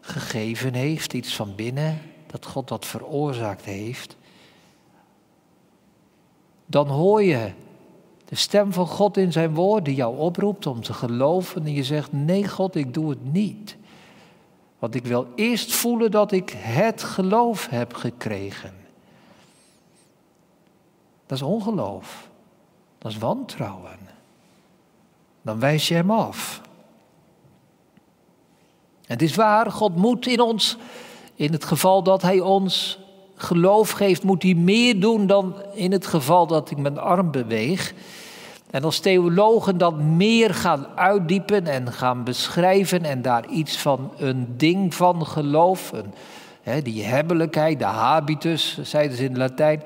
gegeven 0.00 0.74
heeft, 0.74 1.12
iets 1.12 1.36
van 1.36 1.54
binnen, 1.54 2.00
dat 2.30 2.46
God 2.46 2.68
dat 2.68 2.86
veroorzaakt 2.86 3.64
heeft, 3.64 4.16
dan 6.66 6.88
hoor 6.88 7.22
je 7.22 7.52
de 8.24 8.34
stem 8.34 8.72
van 8.72 8.86
God 8.86 9.16
in 9.16 9.32
zijn 9.32 9.54
woord 9.54 9.84
die 9.84 9.94
jou 9.94 10.18
oproept 10.18 10.66
om 10.66 10.82
te 10.82 10.92
geloven 10.92 11.66
en 11.66 11.72
je 11.72 11.84
zegt, 11.84 12.12
nee 12.12 12.48
God, 12.48 12.74
ik 12.74 12.94
doe 12.94 13.10
het 13.10 13.32
niet. 13.32 13.76
Want 14.78 14.94
ik 14.94 15.06
wil 15.06 15.26
eerst 15.34 15.72
voelen 15.72 16.10
dat 16.10 16.32
ik 16.32 16.50
het 16.56 17.02
geloof 17.02 17.68
heb 17.68 17.94
gekregen. 17.94 18.74
Dat 21.26 21.38
is 21.38 21.42
ongeloof. 21.42 22.28
Dat 22.98 23.10
is 23.10 23.18
wantrouwen. 23.18 23.98
Dan 25.42 25.60
wijs 25.60 25.88
je 25.88 25.94
hem 25.94 26.10
af. 26.10 26.60
Het 29.06 29.22
is 29.22 29.34
waar, 29.34 29.70
God 29.70 29.96
moet 29.96 30.26
in 30.26 30.40
ons 30.40 30.76
in 31.38 31.52
het 31.52 31.64
geval 31.64 32.02
dat 32.02 32.22
hij 32.22 32.40
ons 32.40 32.98
geloof 33.34 33.90
geeft, 33.90 34.22
moet 34.22 34.42
hij 34.42 34.54
meer 34.54 35.00
doen 35.00 35.26
dan 35.26 35.54
in 35.74 35.92
het 35.92 36.06
geval 36.06 36.46
dat 36.46 36.70
ik 36.70 36.78
mijn 36.78 36.98
arm 36.98 37.30
beweeg. 37.30 37.94
En 38.70 38.84
als 38.84 38.98
theologen 39.00 39.78
dat 39.78 39.98
meer 39.98 40.54
gaan 40.54 40.86
uitdiepen 40.94 41.66
en 41.66 41.92
gaan 41.92 42.24
beschrijven 42.24 43.04
en 43.04 43.22
daar 43.22 43.46
iets 43.48 43.78
van 43.78 44.12
een 44.16 44.54
ding 44.56 44.94
van 44.94 45.26
geloof, 45.26 45.92
hè, 46.62 46.82
die 46.82 47.04
hebbelijkheid, 47.04 47.78
de 47.78 47.84
habitus, 47.84 48.78
zeiden 48.82 49.16
ze 49.16 49.24
in 49.24 49.36
Latijn, 49.36 49.82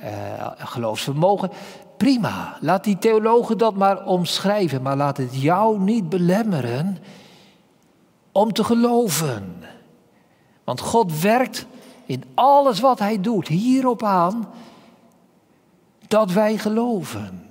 eh, 0.00 0.10
geloofsvermogen. 0.58 1.50
Prima, 1.96 2.56
laat 2.60 2.84
die 2.84 2.98
theologen 2.98 3.58
dat 3.58 3.74
maar 3.74 4.04
omschrijven, 4.04 4.82
maar 4.82 4.96
laat 4.96 5.16
het 5.16 5.42
jou 5.42 5.80
niet 5.80 6.08
belemmeren 6.08 6.98
om 8.32 8.52
te 8.52 8.64
geloven. 8.64 9.68
Want 10.70 10.82
God 10.82 11.20
werkt 11.20 11.66
in 12.06 12.24
alles 12.34 12.80
wat 12.80 12.98
Hij 12.98 13.20
doet 13.20 13.48
hierop 13.48 14.02
aan 14.02 14.48
dat 16.08 16.32
wij 16.32 16.58
geloven. 16.58 17.48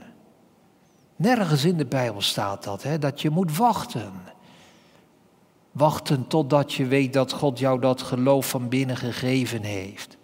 Nergens 1.16 1.66
in 1.66 1.78
de 1.78 1.86
Bijbel 1.86 2.22
staat 2.22 2.64
dat, 2.64 2.84
hè, 2.84 3.00
dat 3.00 3.22
je 3.22 3.30
moet 3.30 3.58
wachten. 3.58 4.12
Wachten 5.72 6.28
totdat 6.28 6.74
je 6.74 6.86
weet 6.86 7.14
dat 7.14 7.32
God 7.34 7.60
jou 7.60 7.80
dat 7.80 8.02
geloof 8.02 8.50
van 8.50 8.70
binnen 8.70 8.98
gegeven 8.98 9.64
heeft. 9.64 10.18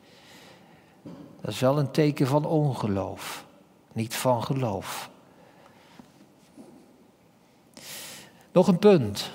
Dat 1.42 1.52
is 1.52 1.60
wel 1.60 1.80
een 1.80 1.92
teken 1.92 2.28
van 2.28 2.46
ongeloof, 2.46 3.46
niet 3.94 4.16
van 4.16 4.44
geloof. 4.44 5.10
Nog 8.52 8.68
een 8.68 8.80
punt 8.80 9.32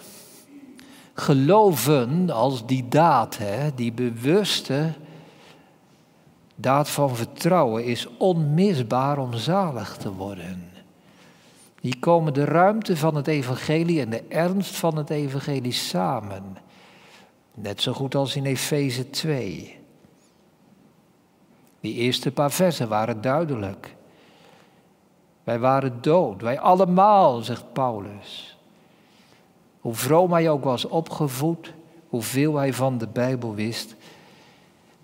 geloven 1.14 2.30
als 2.30 2.66
die 2.66 2.88
daad, 2.88 3.38
hè, 3.38 3.74
die 3.74 3.92
bewuste 3.92 4.92
daad 6.54 6.90
van 6.90 7.16
vertrouwen, 7.16 7.84
is 7.84 8.08
onmisbaar 8.16 9.18
om 9.18 9.34
zalig 9.34 9.96
te 9.96 10.12
worden. 10.12 10.70
Hier 11.80 11.98
komen 11.98 12.34
de 12.34 12.44
ruimte 12.44 12.96
van 12.96 13.14
het 13.14 13.26
evangelie 13.26 14.00
en 14.00 14.10
de 14.10 14.22
ernst 14.28 14.76
van 14.76 14.96
het 14.96 15.10
evangelie 15.10 15.72
samen. 15.72 16.56
Net 17.54 17.82
zo 17.82 17.92
goed 17.92 18.14
als 18.14 18.36
in 18.36 18.44
Efeze 18.44 19.10
2. 19.10 19.78
Die 21.80 21.94
eerste 21.94 22.32
paar 22.32 22.50
versen 22.50 22.88
waren 22.88 23.20
duidelijk. 23.20 23.96
Wij 25.44 25.58
waren 25.58 26.02
dood, 26.02 26.42
wij 26.42 26.60
allemaal, 26.60 27.42
zegt 27.42 27.72
Paulus. 27.72 28.49
Hoe 29.80 29.94
vroom 29.94 30.32
hij 30.32 30.50
ook 30.50 30.64
was 30.64 30.84
opgevoed, 30.84 31.72
hoeveel 32.08 32.56
hij 32.56 32.72
van 32.72 32.98
de 32.98 33.06
Bijbel 33.06 33.54
wist. 33.54 33.94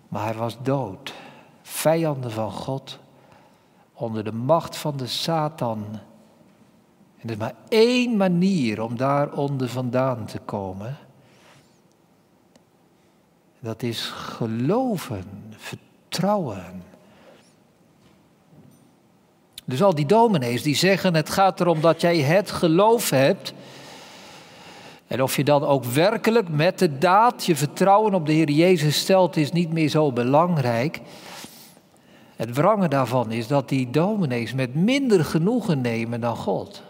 Maar 0.09 0.25
hij 0.25 0.35
was 0.35 0.57
dood, 0.63 1.15
vijanden 1.63 2.31
van 2.31 2.51
God, 2.51 2.99
onder 3.93 4.25
de 4.25 4.33
macht 4.33 4.77
van 4.77 4.97
de 4.97 5.07
Satan. 5.07 5.85
En 7.17 7.23
er 7.23 7.31
is 7.31 7.37
maar 7.37 7.55
één 7.69 8.17
manier 8.17 8.83
om 8.83 8.97
daaronder 8.97 9.69
vandaan 9.69 10.27
te 10.27 10.39
komen. 10.39 10.97
Dat 13.61 13.83
is 13.83 14.03
geloven, 14.11 15.25
vertrouwen. 15.57 16.83
Dus 19.65 19.83
al 19.83 19.95
die 19.95 20.07
dominees 20.07 20.63
die 20.63 20.77
zeggen: 20.77 21.15
het 21.15 21.31
gaat 21.31 21.61
erom 21.61 21.81
dat 21.81 22.01
jij 22.01 22.19
het 22.19 22.51
geloof 22.51 23.11
hebt 23.11 23.55
en 25.07 25.23
of 25.23 25.37
je 25.37 25.45
dan 25.45 25.65
ook 25.65 25.85
werkelijk 25.85 26.49
met 26.49 26.79
de 26.79 26.99
daad 26.99 27.45
je 27.45 27.57
vertrouwen 27.57 28.15
op 28.15 28.27
de 28.27 28.33
Heer 28.33 28.51
Jezus 28.51 28.99
stelt, 28.99 29.37
is 29.37 29.53
niet 29.53 29.73
meer 29.73 29.89
zo 29.89 30.13
belangrijk. 30.13 31.01
Het 32.37 32.55
wrange 32.55 32.89
daarvan 32.89 33.33
is 33.33 33.47
dat 33.47 33.69
die 33.69 33.91
dominees 33.91 34.53
met 34.53 34.75
minder 34.75 35.25
genoegen 35.25 35.81
nemen 35.81 36.21
dan 36.21 36.37
God. 36.37 36.83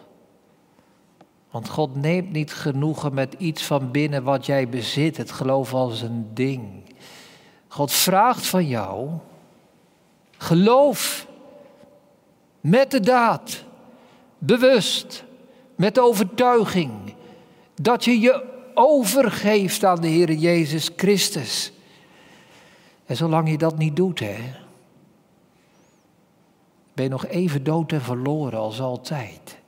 Want 1.50 1.68
God 1.68 1.94
neemt 1.94 2.33
niet 2.33 2.52
genoegen 2.52 3.14
met 3.14 3.35
iets 3.38 3.64
van 3.64 3.90
binnen 3.90 4.22
wat 4.22 4.46
jij 4.46 4.68
bezit, 4.68 5.16
het 5.16 5.31
geloof 5.31 5.74
als 5.74 6.02
een 6.02 6.26
ding. 6.35 6.62
God 7.68 7.92
vraagt 7.92 8.46
van 8.46 8.66
jou, 8.66 9.09
geloof 10.37 11.26
met 12.61 12.90
de 12.90 13.00
daad, 13.00 13.64
bewust, 14.38 15.24
met 15.74 15.98
overtuiging 15.98 17.14
dat 17.82 18.04
je 18.04 18.20
je 18.20 18.44
overgeeft 18.74 19.84
aan 19.84 20.00
de 20.00 20.08
Heer 20.08 20.32
Jezus 20.32 20.90
Christus. 20.96 21.72
En 23.06 23.16
zolang 23.16 23.50
je 23.50 23.58
dat 23.58 23.78
niet 23.78 23.96
doet, 23.96 24.18
hè, 24.18 24.36
ben 26.92 27.04
je 27.04 27.10
nog 27.10 27.26
even 27.26 27.64
dood 27.64 27.92
en 27.92 28.02
verloren 28.02 28.58
als 28.58 28.80
altijd. 28.80 29.58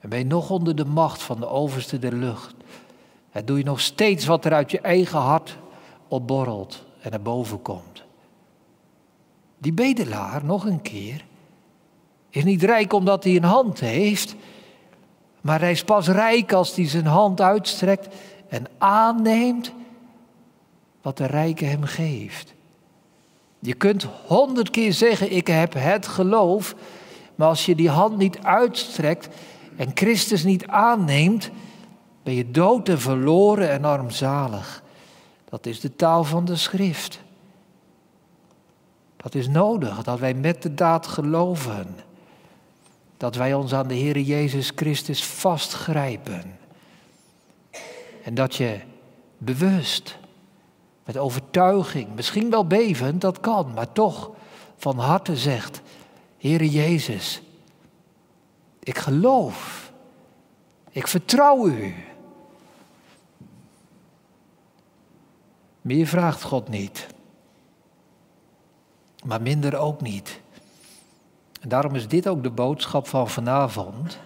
En 0.00 0.08
ben 0.08 0.18
je 0.18 0.24
nog 0.24 0.50
onder 0.50 0.76
de 0.76 0.84
macht 0.84 1.22
van 1.22 1.40
de 1.40 1.48
overste 1.48 1.98
der 1.98 2.14
lucht. 2.14 2.54
En 3.30 3.44
doe 3.44 3.58
je 3.58 3.64
nog 3.64 3.80
steeds 3.80 4.26
wat 4.26 4.44
er 4.44 4.52
uit 4.52 4.70
je 4.70 4.80
eigen 4.80 5.18
hart 5.18 5.56
opborrelt 6.08 6.84
en 7.00 7.10
naar 7.10 7.22
boven 7.22 7.62
komt. 7.62 8.02
Die 9.58 9.72
bedelaar, 9.72 10.44
nog 10.44 10.64
een 10.64 10.82
keer, 10.82 11.24
is 12.30 12.44
niet 12.44 12.62
rijk 12.62 12.92
omdat 12.92 13.24
hij 13.24 13.36
een 13.36 13.44
hand 13.44 13.80
heeft, 13.80 14.34
maar 15.40 15.60
hij 15.60 15.70
is 15.70 15.84
pas 15.84 16.08
rijk 16.08 16.52
als 16.52 16.76
hij 16.76 16.88
zijn 16.88 17.06
hand 17.06 17.40
uitstrekt 17.40 18.14
en 18.48 18.66
aanneemt 18.78 19.72
wat 21.02 21.16
de 21.16 21.26
rijke 21.26 21.64
hem 21.64 21.84
geeft. 21.84 22.54
Je 23.58 23.74
kunt 23.74 24.06
honderd 24.26 24.70
keer 24.70 24.92
zeggen, 24.92 25.32
ik 25.32 25.46
heb 25.46 25.74
het 25.74 26.06
geloof, 26.06 26.74
Maar 27.34 27.48
als 27.48 27.66
je 27.66 27.74
die 27.74 27.90
hand 27.90 28.16
niet 28.16 28.38
uitstrekt 28.42 29.28
en 29.76 29.90
Christus 29.94 30.44
niet 30.44 30.66
aanneemt, 30.66 31.50
ben 32.22 32.34
je 32.34 32.50
dood 32.50 32.88
en 32.88 33.00
verloren 33.00 33.70
en 33.70 33.84
armzalig. 33.84 34.82
Dat 35.48 35.66
is 35.66 35.80
de 35.80 35.96
taal 35.96 36.24
van 36.24 36.44
de 36.44 36.56
schrift. 36.56 37.20
Dat 39.16 39.34
is 39.34 39.48
nodig, 39.48 40.02
dat 40.02 40.18
wij 40.18 40.34
met 40.34 40.62
de 40.62 40.74
daad 40.74 41.06
geloven. 41.06 41.96
Dat 43.20 43.34
wij 43.34 43.54
ons 43.54 43.72
aan 43.72 43.88
de 43.88 43.94
Heer 43.94 44.18
Jezus 44.18 44.72
Christus 44.74 45.24
vastgrijpen. 45.24 46.58
En 48.22 48.34
dat 48.34 48.54
je 48.54 48.80
bewust, 49.38 50.18
met 51.04 51.16
overtuiging, 51.16 52.14
misschien 52.14 52.50
wel 52.50 52.66
bevend, 52.66 53.20
dat 53.20 53.40
kan, 53.40 53.72
maar 53.74 53.92
toch 53.92 54.30
van 54.76 54.98
harte 54.98 55.36
zegt, 55.36 55.80
Heere 56.38 56.70
Jezus, 56.70 57.42
ik 58.78 58.98
geloof, 58.98 59.92
ik 60.90 61.06
vertrouw 61.06 61.66
u. 61.66 61.94
Meer 65.80 66.06
vraagt 66.06 66.42
God 66.42 66.68
niet, 66.68 67.06
maar 69.24 69.42
minder 69.42 69.76
ook 69.76 70.00
niet. 70.00 70.40
En 71.60 71.68
daarom 71.68 71.94
is 71.94 72.08
dit 72.08 72.28
ook 72.28 72.42
de 72.42 72.50
boodschap 72.50 73.06
van 73.06 73.28
vanavond. 73.28 74.18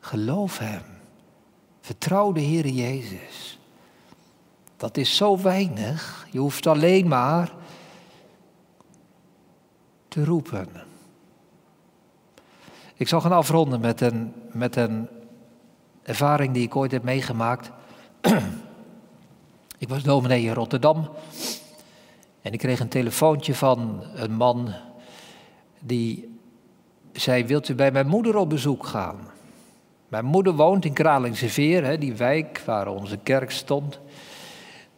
Geloof 0.00 0.58
Hem. 0.58 0.82
Vertrouw 1.80 2.32
de 2.32 2.40
Heer 2.40 2.66
Jezus. 2.68 3.58
Dat 4.76 4.96
is 4.96 5.16
zo 5.16 5.38
weinig. 5.38 6.26
Je 6.30 6.38
hoeft 6.38 6.66
alleen 6.66 7.08
maar 7.08 7.52
te 10.08 10.24
roepen. 10.24 10.68
Ik 12.94 13.08
zal 13.08 13.20
gaan 13.20 13.32
afronden 13.32 13.80
met 13.80 14.00
een, 14.00 14.32
met 14.52 14.76
een 14.76 15.08
ervaring 16.02 16.54
die 16.54 16.62
ik 16.62 16.76
ooit 16.76 16.92
heb 16.92 17.02
meegemaakt. 17.02 17.70
ik 19.78 19.88
was 19.88 20.02
dominee 20.02 20.44
in 20.44 20.52
Rotterdam. 20.52 21.08
En 22.42 22.52
ik 22.52 22.58
kreeg 22.58 22.80
een 22.80 22.88
telefoontje 22.88 23.54
van 23.54 24.04
een 24.14 24.32
man 24.32 24.74
die 25.80 26.37
zei: 27.18 27.44
Wilt 27.44 27.68
u 27.68 27.74
bij 27.74 27.90
mijn 27.90 28.06
moeder 28.06 28.36
op 28.36 28.48
bezoek 28.48 28.86
gaan? 28.86 29.16
Mijn 30.08 30.24
moeder 30.24 30.52
woont 30.52 30.84
in 30.84 30.92
Kralingse 30.92 31.48
Veer, 31.48 32.00
die 32.00 32.14
wijk 32.14 32.62
waar 32.64 32.86
onze 32.88 33.18
kerk 33.22 33.50
stond. 33.50 34.00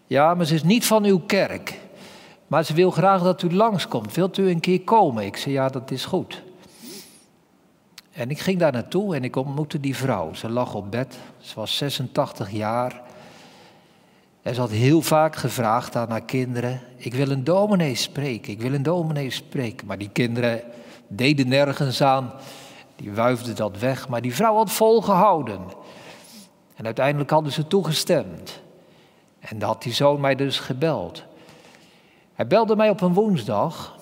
Ja, 0.07 0.35
maar 0.35 0.47
ze 0.47 0.55
is 0.55 0.63
niet 0.63 0.87
van 0.87 1.05
uw 1.05 1.19
kerk. 1.19 1.79
Maar 2.47 2.65
ze 2.65 2.75
wil 2.75 2.91
graag 2.91 3.23
dat 3.23 3.43
u 3.43 3.53
langskomt. 3.53 4.15
Wilt 4.15 4.39
u 4.39 4.49
een 4.49 4.61
keer 4.61 4.81
komen? 4.81 5.25
Ik 5.25 5.37
zei: 5.37 5.55
Ja, 5.55 5.69
dat 5.69 5.91
is 5.91 6.05
goed. 6.05 6.43
En 8.13 8.31
ik 8.31 8.39
ging 8.39 8.59
daar 8.59 8.73
naartoe 8.73 9.15
en 9.15 9.25
ik 9.25 9.37
ontmoette 9.37 9.81
die 9.81 9.97
vrouw. 9.97 10.35
Ze 10.35 10.49
lag 10.49 10.75
op 10.75 10.91
bed, 10.91 11.19
ze 11.39 11.55
was 11.55 11.77
86 11.77 12.51
jaar. 12.51 13.03
En 14.43 14.55
ze 14.55 14.61
had 14.61 14.71
heel 14.71 15.03
vaak 15.03 15.37
gevraagd 15.37 15.97
aan 15.97 16.11
haar 16.11 16.25
kinderen: 16.25 16.81
Ik 16.97 17.15
wil 17.15 17.31
een 17.31 17.45
dominee 17.45 17.95
spreken, 17.95 18.53
ik 18.53 18.61
wil 18.61 18.73
een 18.73 18.83
dominee 18.83 19.31
spreken. 19.31 19.87
Maar 19.87 19.99
die 19.99 20.11
kinderen 20.13 20.63
deden 21.13 21.49
nergens 21.49 22.03
aan, 22.03 22.33
die 22.97 23.13
wuifden 23.13 23.57
dat 23.57 23.79
weg. 23.79 24.09
Maar 24.09 24.21
die 24.21 24.35
vrouw 24.35 24.55
had 24.55 24.73
volgehouden. 24.73 25.61
En 26.75 26.85
uiteindelijk 26.85 27.31
hadden 27.31 27.53
ze 27.53 27.67
toegestemd. 27.67 28.61
En 29.39 29.59
dan 29.59 29.69
had 29.69 29.83
die 29.83 29.93
zoon 29.93 30.21
mij 30.21 30.35
dus 30.35 30.59
gebeld. 30.59 31.23
Hij 32.35 32.47
belde 32.47 32.77
mij 32.77 32.91
op 32.91 33.01
een 33.01 33.15
woensdag. 33.15 33.99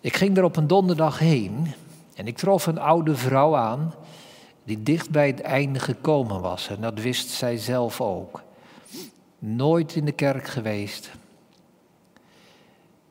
Ik 0.00 0.16
ging 0.16 0.36
er 0.36 0.44
op 0.44 0.56
een 0.56 0.66
donderdag 0.66 1.18
heen. 1.18 1.72
En 2.14 2.26
ik 2.26 2.36
trof 2.36 2.66
een 2.66 2.78
oude 2.78 3.16
vrouw 3.16 3.56
aan 3.56 3.94
die 4.64 4.82
dicht 4.82 5.10
bij 5.10 5.26
het 5.26 5.40
einde 5.40 5.78
gekomen 5.78 6.40
was. 6.40 6.68
En 6.68 6.80
dat 6.80 7.00
wist 7.00 7.28
zij 7.28 7.56
zelf 7.56 8.00
ook. 8.00 8.42
Nooit 9.38 9.94
in 9.94 10.04
de 10.04 10.12
kerk 10.12 10.46
geweest. 10.46 11.10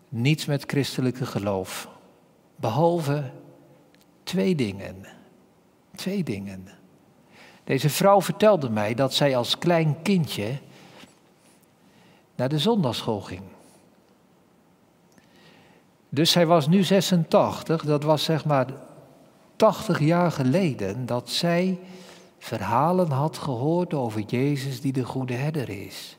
Niets 0.09 0.45
met 0.45 0.63
christelijke 0.67 1.25
geloof. 1.25 1.92
Behalve 2.63 3.31
twee 4.23 4.55
dingen. 4.55 5.05
Twee 5.95 6.23
dingen. 6.23 6.67
Deze 7.63 7.89
vrouw 7.89 8.21
vertelde 8.21 8.69
mij 8.69 8.93
dat 8.93 9.13
zij 9.13 9.37
als 9.37 9.57
klein 9.57 10.01
kindje 10.01 10.59
naar 12.35 12.49
de 12.49 12.59
zondagschool 12.59 13.21
ging. 13.21 13.41
Dus 16.09 16.31
zij 16.31 16.45
was 16.45 16.67
nu 16.67 16.83
86, 16.83 17.83
dat 17.83 18.03
was 18.03 18.23
zeg 18.23 18.45
maar 18.45 18.67
80 19.55 19.99
jaar 19.99 20.31
geleden 20.31 21.05
dat 21.05 21.29
zij 21.29 21.79
verhalen 22.39 23.11
had 23.11 23.37
gehoord 23.37 23.93
over 23.93 24.21
Jezus 24.21 24.81
die 24.81 24.93
de 24.93 25.03
goede 25.03 25.33
herder 25.33 25.69
is. 25.69 26.17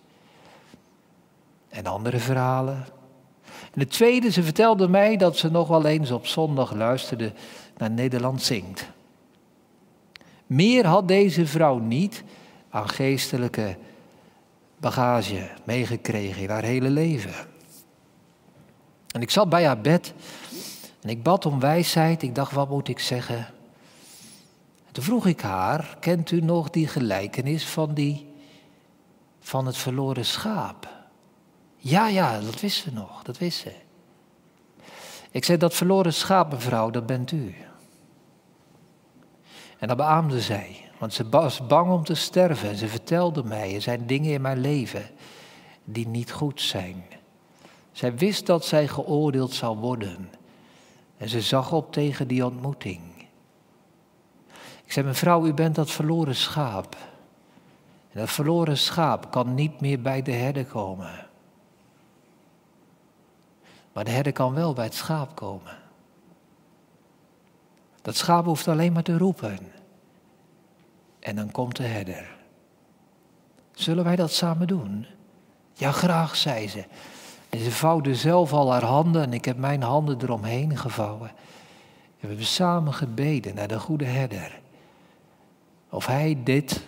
En 1.68 1.86
andere 1.86 2.18
verhalen. 2.18 2.93
En 3.74 3.80
de 3.80 3.86
tweede, 3.86 4.30
ze 4.30 4.42
vertelde 4.42 4.88
mij 4.88 5.16
dat 5.16 5.36
ze 5.36 5.50
nog 5.50 5.68
wel 5.68 5.84
eens 5.84 6.10
op 6.10 6.26
zondag 6.26 6.74
luisterde 6.74 7.32
naar 7.76 7.90
Nederland 7.90 8.42
zingt. 8.42 8.86
Meer 10.46 10.86
had 10.86 11.08
deze 11.08 11.46
vrouw 11.46 11.78
niet 11.78 12.24
aan 12.70 12.88
geestelijke 12.88 13.76
bagage 14.76 15.50
meegekregen 15.64 16.42
in 16.42 16.50
haar 16.50 16.62
hele 16.62 16.90
leven. 16.90 17.34
En 19.10 19.22
ik 19.22 19.30
zat 19.30 19.48
bij 19.48 19.66
haar 19.66 19.80
bed 19.80 20.14
en 21.02 21.08
ik 21.08 21.22
bad 21.22 21.46
om 21.46 21.60
wijsheid. 21.60 22.22
Ik 22.22 22.34
dacht, 22.34 22.52
wat 22.52 22.68
moet 22.68 22.88
ik 22.88 22.98
zeggen? 22.98 23.46
toen 24.92 25.04
vroeg 25.04 25.26
ik 25.26 25.40
haar, 25.40 25.96
kent 26.00 26.30
u 26.30 26.40
nog 26.40 26.70
die 26.70 26.88
gelijkenis 26.88 27.66
van, 27.66 27.94
die, 27.94 28.26
van 29.40 29.66
het 29.66 29.76
verloren 29.76 30.24
schaap? 30.24 30.93
Ja, 31.86 32.08
ja, 32.08 32.40
dat 32.40 32.60
wist 32.60 32.82
ze 32.82 32.92
nog, 32.92 33.22
dat 33.22 33.38
wist 33.38 33.58
ze. 33.58 33.72
Ik 35.30 35.44
zei, 35.44 35.58
dat 35.58 35.74
verloren 35.74 36.14
schaap, 36.14 36.52
mevrouw, 36.52 36.90
dat 36.90 37.06
bent 37.06 37.32
u. 37.32 37.54
En 39.78 39.88
dat 39.88 39.96
beaamde 39.96 40.40
zij, 40.40 40.90
want 40.98 41.14
ze 41.14 41.28
was 41.28 41.66
bang 41.66 41.90
om 41.90 42.04
te 42.04 42.14
sterven. 42.14 42.68
En 42.68 42.76
ze 42.76 42.88
vertelde 42.88 43.44
mij, 43.44 43.74
er 43.74 43.82
zijn 43.82 44.06
dingen 44.06 44.32
in 44.32 44.40
mijn 44.40 44.58
leven 44.58 45.10
die 45.84 46.08
niet 46.08 46.32
goed 46.32 46.60
zijn. 46.60 47.04
Zij 47.92 48.16
wist 48.16 48.46
dat 48.46 48.64
zij 48.64 48.88
geoordeeld 48.88 49.52
zou 49.52 49.78
worden. 49.78 50.30
En 51.16 51.28
ze 51.28 51.40
zag 51.40 51.72
op 51.72 51.92
tegen 51.92 52.28
die 52.28 52.44
ontmoeting. 52.44 53.00
Ik 54.84 54.92
zei, 54.92 55.06
mevrouw, 55.06 55.46
u 55.46 55.54
bent 55.54 55.74
dat 55.74 55.90
verloren 55.90 56.36
schaap. 56.36 56.96
En 58.10 58.20
dat 58.20 58.30
verloren 58.30 58.78
schaap 58.78 59.30
kan 59.30 59.54
niet 59.54 59.80
meer 59.80 60.00
bij 60.00 60.22
de 60.22 60.32
herder 60.32 60.64
komen. 60.64 61.32
Maar 63.94 64.04
de 64.04 64.10
herder 64.10 64.32
kan 64.32 64.54
wel 64.54 64.72
bij 64.72 64.84
het 64.84 64.94
schaap 64.94 65.36
komen. 65.36 65.72
Dat 68.02 68.16
schaap 68.16 68.44
hoeft 68.44 68.68
alleen 68.68 68.92
maar 68.92 69.02
te 69.02 69.18
roepen. 69.18 69.58
En 71.20 71.36
dan 71.36 71.50
komt 71.50 71.76
de 71.76 71.82
herder. 71.82 72.36
Zullen 73.72 74.04
wij 74.04 74.16
dat 74.16 74.32
samen 74.32 74.66
doen? 74.66 75.06
Ja, 75.72 75.92
graag, 75.92 76.36
zei 76.36 76.68
ze. 76.68 76.84
En 77.48 77.58
ze 77.58 77.70
vouwde 77.70 78.14
zelf 78.14 78.52
al 78.52 78.72
haar 78.72 78.84
handen 78.84 79.22
en 79.22 79.32
ik 79.32 79.44
heb 79.44 79.56
mijn 79.56 79.82
handen 79.82 80.22
eromheen 80.22 80.76
gevouwen. 80.76 81.28
En 81.28 82.20
we 82.20 82.26
hebben 82.26 82.46
samen 82.46 82.94
gebeden 82.94 83.54
naar 83.54 83.68
de 83.68 83.78
goede 83.78 84.04
herder. 84.04 84.60
Of 85.88 86.06
hij 86.06 86.40
dit 86.44 86.86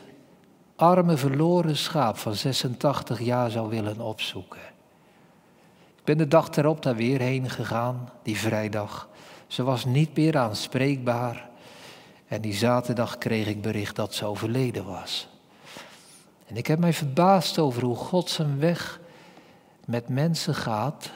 arme 0.77 1.17
verloren 1.17 1.77
schaap 1.77 2.17
van 2.17 2.35
86 2.35 3.21
jaar 3.21 3.51
zou 3.51 3.69
willen 3.69 4.01
opzoeken. 4.01 4.75
Ben 6.07 6.19
de 6.19 6.29
dag 6.29 6.57
erop 6.57 6.83
daar 6.83 6.97
weer 6.97 7.21
heen 7.21 7.51
gegaan, 7.51 8.11
die 8.23 8.37
vrijdag. 8.37 9.09
Ze 9.47 9.63
was 9.63 9.85
niet 9.85 10.17
meer 10.17 10.39
aanspreekbaar. 10.39 11.49
En 12.27 12.41
die 12.41 12.53
zaterdag 12.53 13.19
kreeg 13.19 13.47
ik 13.47 13.63
bericht 13.63 13.97
dat 13.97 14.15
ze 14.15 14.25
overleden 14.25 14.85
was. 14.85 15.29
En 16.47 16.57
ik 16.57 16.67
heb 16.67 16.79
mij 16.79 16.93
verbaasd 16.93 17.59
over 17.59 17.83
hoe 17.83 17.97
God 17.97 18.31
zijn 18.31 18.59
weg 18.59 19.01
met 19.87 20.09
mensen 20.09 20.55
gaat. 20.55 21.11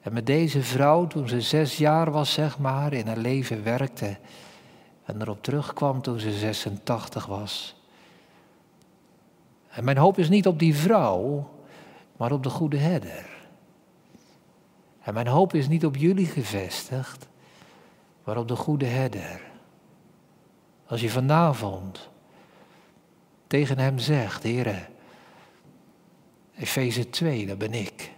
En 0.00 0.12
met 0.12 0.26
deze 0.26 0.62
vrouw, 0.62 1.06
toen 1.06 1.28
ze 1.28 1.40
zes 1.40 1.76
jaar 1.76 2.10
was, 2.10 2.32
zeg 2.32 2.58
maar, 2.58 2.92
in 2.92 3.06
haar 3.06 3.16
leven 3.16 3.64
werkte. 3.64 4.16
En 5.04 5.20
erop 5.20 5.42
terugkwam 5.42 6.02
toen 6.02 6.20
ze 6.20 6.32
86 6.32 7.26
was. 7.26 7.76
En 9.68 9.84
mijn 9.84 9.98
hoop 9.98 10.18
is 10.18 10.28
niet 10.28 10.46
op 10.46 10.58
die 10.58 10.74
vrouw, 10.74 11.50
maar 12.16 12.32
op 12.32 12.42
de 12.42 12.50
goede 12.50 12.78
herder. 12.78 13.35
En 15.06 15.14
mijn 15.14 15.26
hoop 15.26 15.54
is 15.54 15.68
niet 15.68 15.84
op 15.84 15.96
jullie 15.96 16.26
gevestigd, 16.26 17.28
maar 18.24 18.36
op 18.36 18.48
de 18.48 18.56
goede 18.56 18.86
herder. 18.86 19.40
Als 20.86 21.00
je 21.00 21.10
vanavond 21.10 22.08
tegen 23.46 23.78
hem 23.78 23.98
zegt, 23.98 24.42
Heer, 24.42 24.88
Efeze 26.56 27.10
2, 27.10 27.46
dat 27.46 27.58
ben 27.58 27.72
ik. 27.72 28.12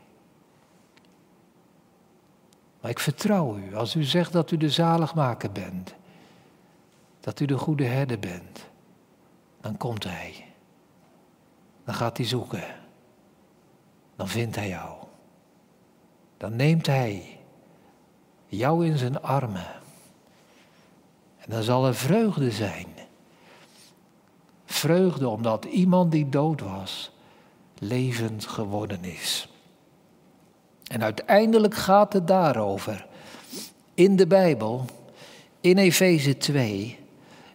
Maar 2.81 2.91
ik 2.91 2.99
vertrouw 2.99 3.57
u. 3.57 3.77
Als 3.77 3.95
u 3.95 4.03
zegt 4.03 4.33
dat 4.33 4.51
u 4.51 4.57
de 4.57 4.71
zaligmaker 4.71 5.53
bent, 5.53 5.95
dat 7.21 7.41
u 7.41 7.45
de 7.45 7.59
goede 7.59 7.85
herder 7.85 8.19
bent, 8.19 8.67
dan 9.61 9.77
komt 9.77 10.05
hij. 10.05 10.45
Dan 11.85 11.95
gaat 11.95 12.17
hij 12.17 12.27
zoeken. 12.27 12.65
Dan 14.17 14.29
vindt 14.29 14.57
hij 14.57 14.69
jou. 14.69 14.98
Dan 16.39 16.57
neemt 16.57 16.87
hij 16.87 17.39
jou 18.47 18.87
in 18.87 18.99
zijn 18.99 19.23
armen. 19.23 19.67
En 21.39 21.51
dan 21.51 21.63
zal 21.63 21.87
er 21.87 21.95
vreugde 21.95 22.51
zijn. 22.51 22.87
Vreugde 24.65 25.29
omdat 25.29 25.65
iemand 25.65 26.13
die 26.13 26.29
dood 26.29 26.61
was, 26.61 27.11
levend 27.79 28.47
geworden 28.47 29.05
is. 29.05 29.49
En 30.89 31.03
uiteindelijk 31.03 31.75
gaat 31.75 32.13
het 32.13 32.27
daarover 32.27 33.07
in 33.95 34.17
de 34.17 34.27
Bijbel, 34.27 34.85
in 35.61 35.79
Efeze 35.79 36.37
2, 36.37 36.99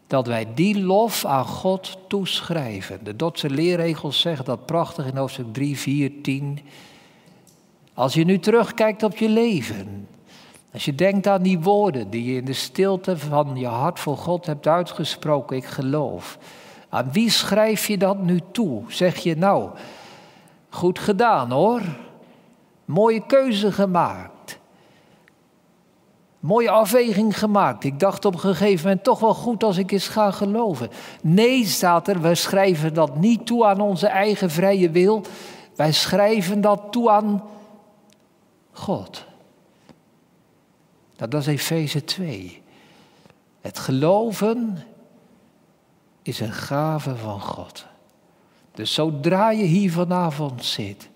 dat 0.08 0.28
wij 0.28 0.54
die 0.54 0.80
lof 0.80 1.26
aan 1.26 1.46
God 1.46 1.98
toeschrijven. 2.08 3.04
De 3.04 3.16
Dotse 3.16 3.50
leerregels 3.50 4.20
zeggen 4.20 4.46
dat 4.46 4.66
prachtig 4.66 5.06
in 5.06 5.18
hoofdstuk 5.18 5.54
3, 5.54 5.78
4, 5.78 6.12
10. 6.22 6.60
Als 7.94 8.14
je 8.14 8.26
nu 8.26 8.40
terugkijkt 8.40 9.04
op 9.04 9.18
je 9.18 9.30
leven, 9.30 10.08
als 10.74 10.86
je 10.86 10.96
denkt 10.96 11.28
aan 11.28 11.42
die 11.42 11.60
woorden 11.60 12.10
die 12.10 12.24
je 12.26 12.40
in 12.40 12.46
de 12.46 12.54
stilte 12.54 13.18
van 13.18 13.52
je 13.56 13.68
hart 13.68 14.00
voor 14.00 14.18
God 14.18 14.46
hebt 14.46 14.68
uitgesproken, 14.68 15.58
ik 15.58 15.66
geloof. 15.66 16.38
Aan 16.90 17.12
wie 17.12 17.30
schrijf 17.30 17.88
je 17.88 17.98
dat 17.98 18.22
nu 18.22 18.40
toe? 18.52 18.84
Zeg 18.88 19.18
je 19.18 19.36
nou, 19.36 19.70
goed 20.70 21.00
gedaan 21.00 21.52
hoor, 21.52 21.82
mooie 22.86 23.26
keuze 23.26 23.72
gemaakt. 23.72 24.32
Mooie 26.40 26.70
afweging 26.70 27.40
gemaakt. 27.40 27.84
Ik 27.84 28.00
dacht 28.00 28.26
op 28.26 28.34
een 28.34 28.40
gegeven 28.40 28.88
moment 28.88 29.04
toch 29.04 29.20
wel 29.20 29.34
goed 29.34 29.64
als 29.64 29.78
ik 29.78 29.92
eens 29.92 30.08
ga 30.08 30.32
geloven. 30.32 30.90
Nee, 31.22 31.66
staat 31.66 32.08
er, 32.08 32.22
wij 32.22 32.36
schrijven 32.36 32.94
dat 32.94 33.16
niet 33.16 33.46
toe 33.46 33.66
aan 33.66 33.80
onze 33.80 34.08
eigen 34.08 34.50
vrije 34.50 34.90
wil. 34.90 35.22
Wij 35.76 35.92
schrijven 35.92 36.62
dat 36.62 36.82
toe 36.90 37.10
aan 37.10 37.44
God. 38.74 39.26
Nou, 41.18 41.30
dat 41.30 41.42
is 41.42 41.48
Efeze 41.48 42.04
2. 42.04 42.62
Het 43.62 43.80
geloven 43.80 44.84
is 46.22 46.40
een 46.40 46.54
gave 46.54 47.16
van 47.16 47.42
God. 47.42 47.86
Dus 48.74 48.94
zodra 48.94 49.50
je 49.52 49.64
hier 49.64 49.92
vanavond 49.92 50.66
zit 50.66 51.10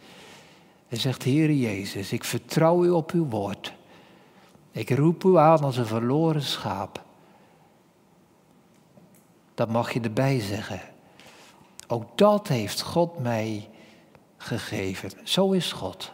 en 0.87 0.97
zegt, 0.97 1.23
Heere 1.23 1.59
Jezus, 1.59 2.11
ik 2.11 2.23
vertrouw 2.23 2.83
u 2.83 2.89
op 2.89 3.11
uw 3.11 3.25
woord. 3.25 3.73
Ik 4.71 4.89
roep 4.89 5.23
u 5.23 5.37
aan 5.37 5.63
als 5.63 5.77
een 5.77 5.85
verloren 5.85 6.43
schaap. 6.43 7.03
Dan 9.53 9.71
mag 9.71 9.93
je 9.93 9.99
erbij 9.99 10.39
zeggen. 10.39 10.81
Ook 11.87 12.17
dat 12.17 12.47
heeft 12.47 12.81
God 12.81 13.19
mij 13.19 13.69
gegeven. 14.37 15.11
Zo 15.23 15.51
is 15.51 15.71
God. 15.71 16.11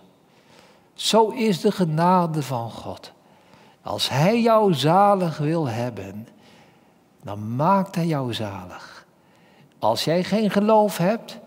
Zo 0.93 1.29
is 1.29 1.61
de 1.61 1.71
genade 1.71 2.43
van 2.43 2.71
God. 2.71 3.11
Als 3.81 4.09
Hij 4.09 4.41
jou 4.41 4.73
zalig 4.73 5.37
wil 5.37 5.67
hebben, 5.67 6.27
dan 7.23 7.55
maakt 7.55 7.95
Hij 7.95 8.05
jou 8.05 8.33
zalig. 8.33 9.05
Als 9.79 10.03
jij 10.03 10.23
geen 10.23 10.49
geloof 10.49 10.97
hebt, 10.97 11.39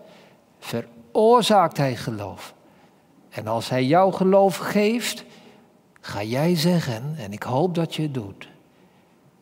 veroorzaakt 0.59 1.77
Hij 1.77 1.95
geloof. 1.95 2.53
En 3.29 3.47
als 3.47 3.69
Hij 3.69 3.85
jou 3.85 4.13
geloof 4.13 4.57
geeft, 4.57 5.25
ga 6.01 6.23
jij 6.23 6.55
zeggen, 6.55 7.15
en 7.17 7.31
ik 7.31 7.43
hoop 7.43 7.75
dat 7.75 7.95
je 7.95 8.01
het 8.01 8.13
doet, 8.13 8.47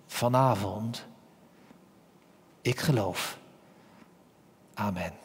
vanavond, 0.08 1.06
ik 2.62 2.80
geloof. 2.80 3.38
Amen. 4.74 5.25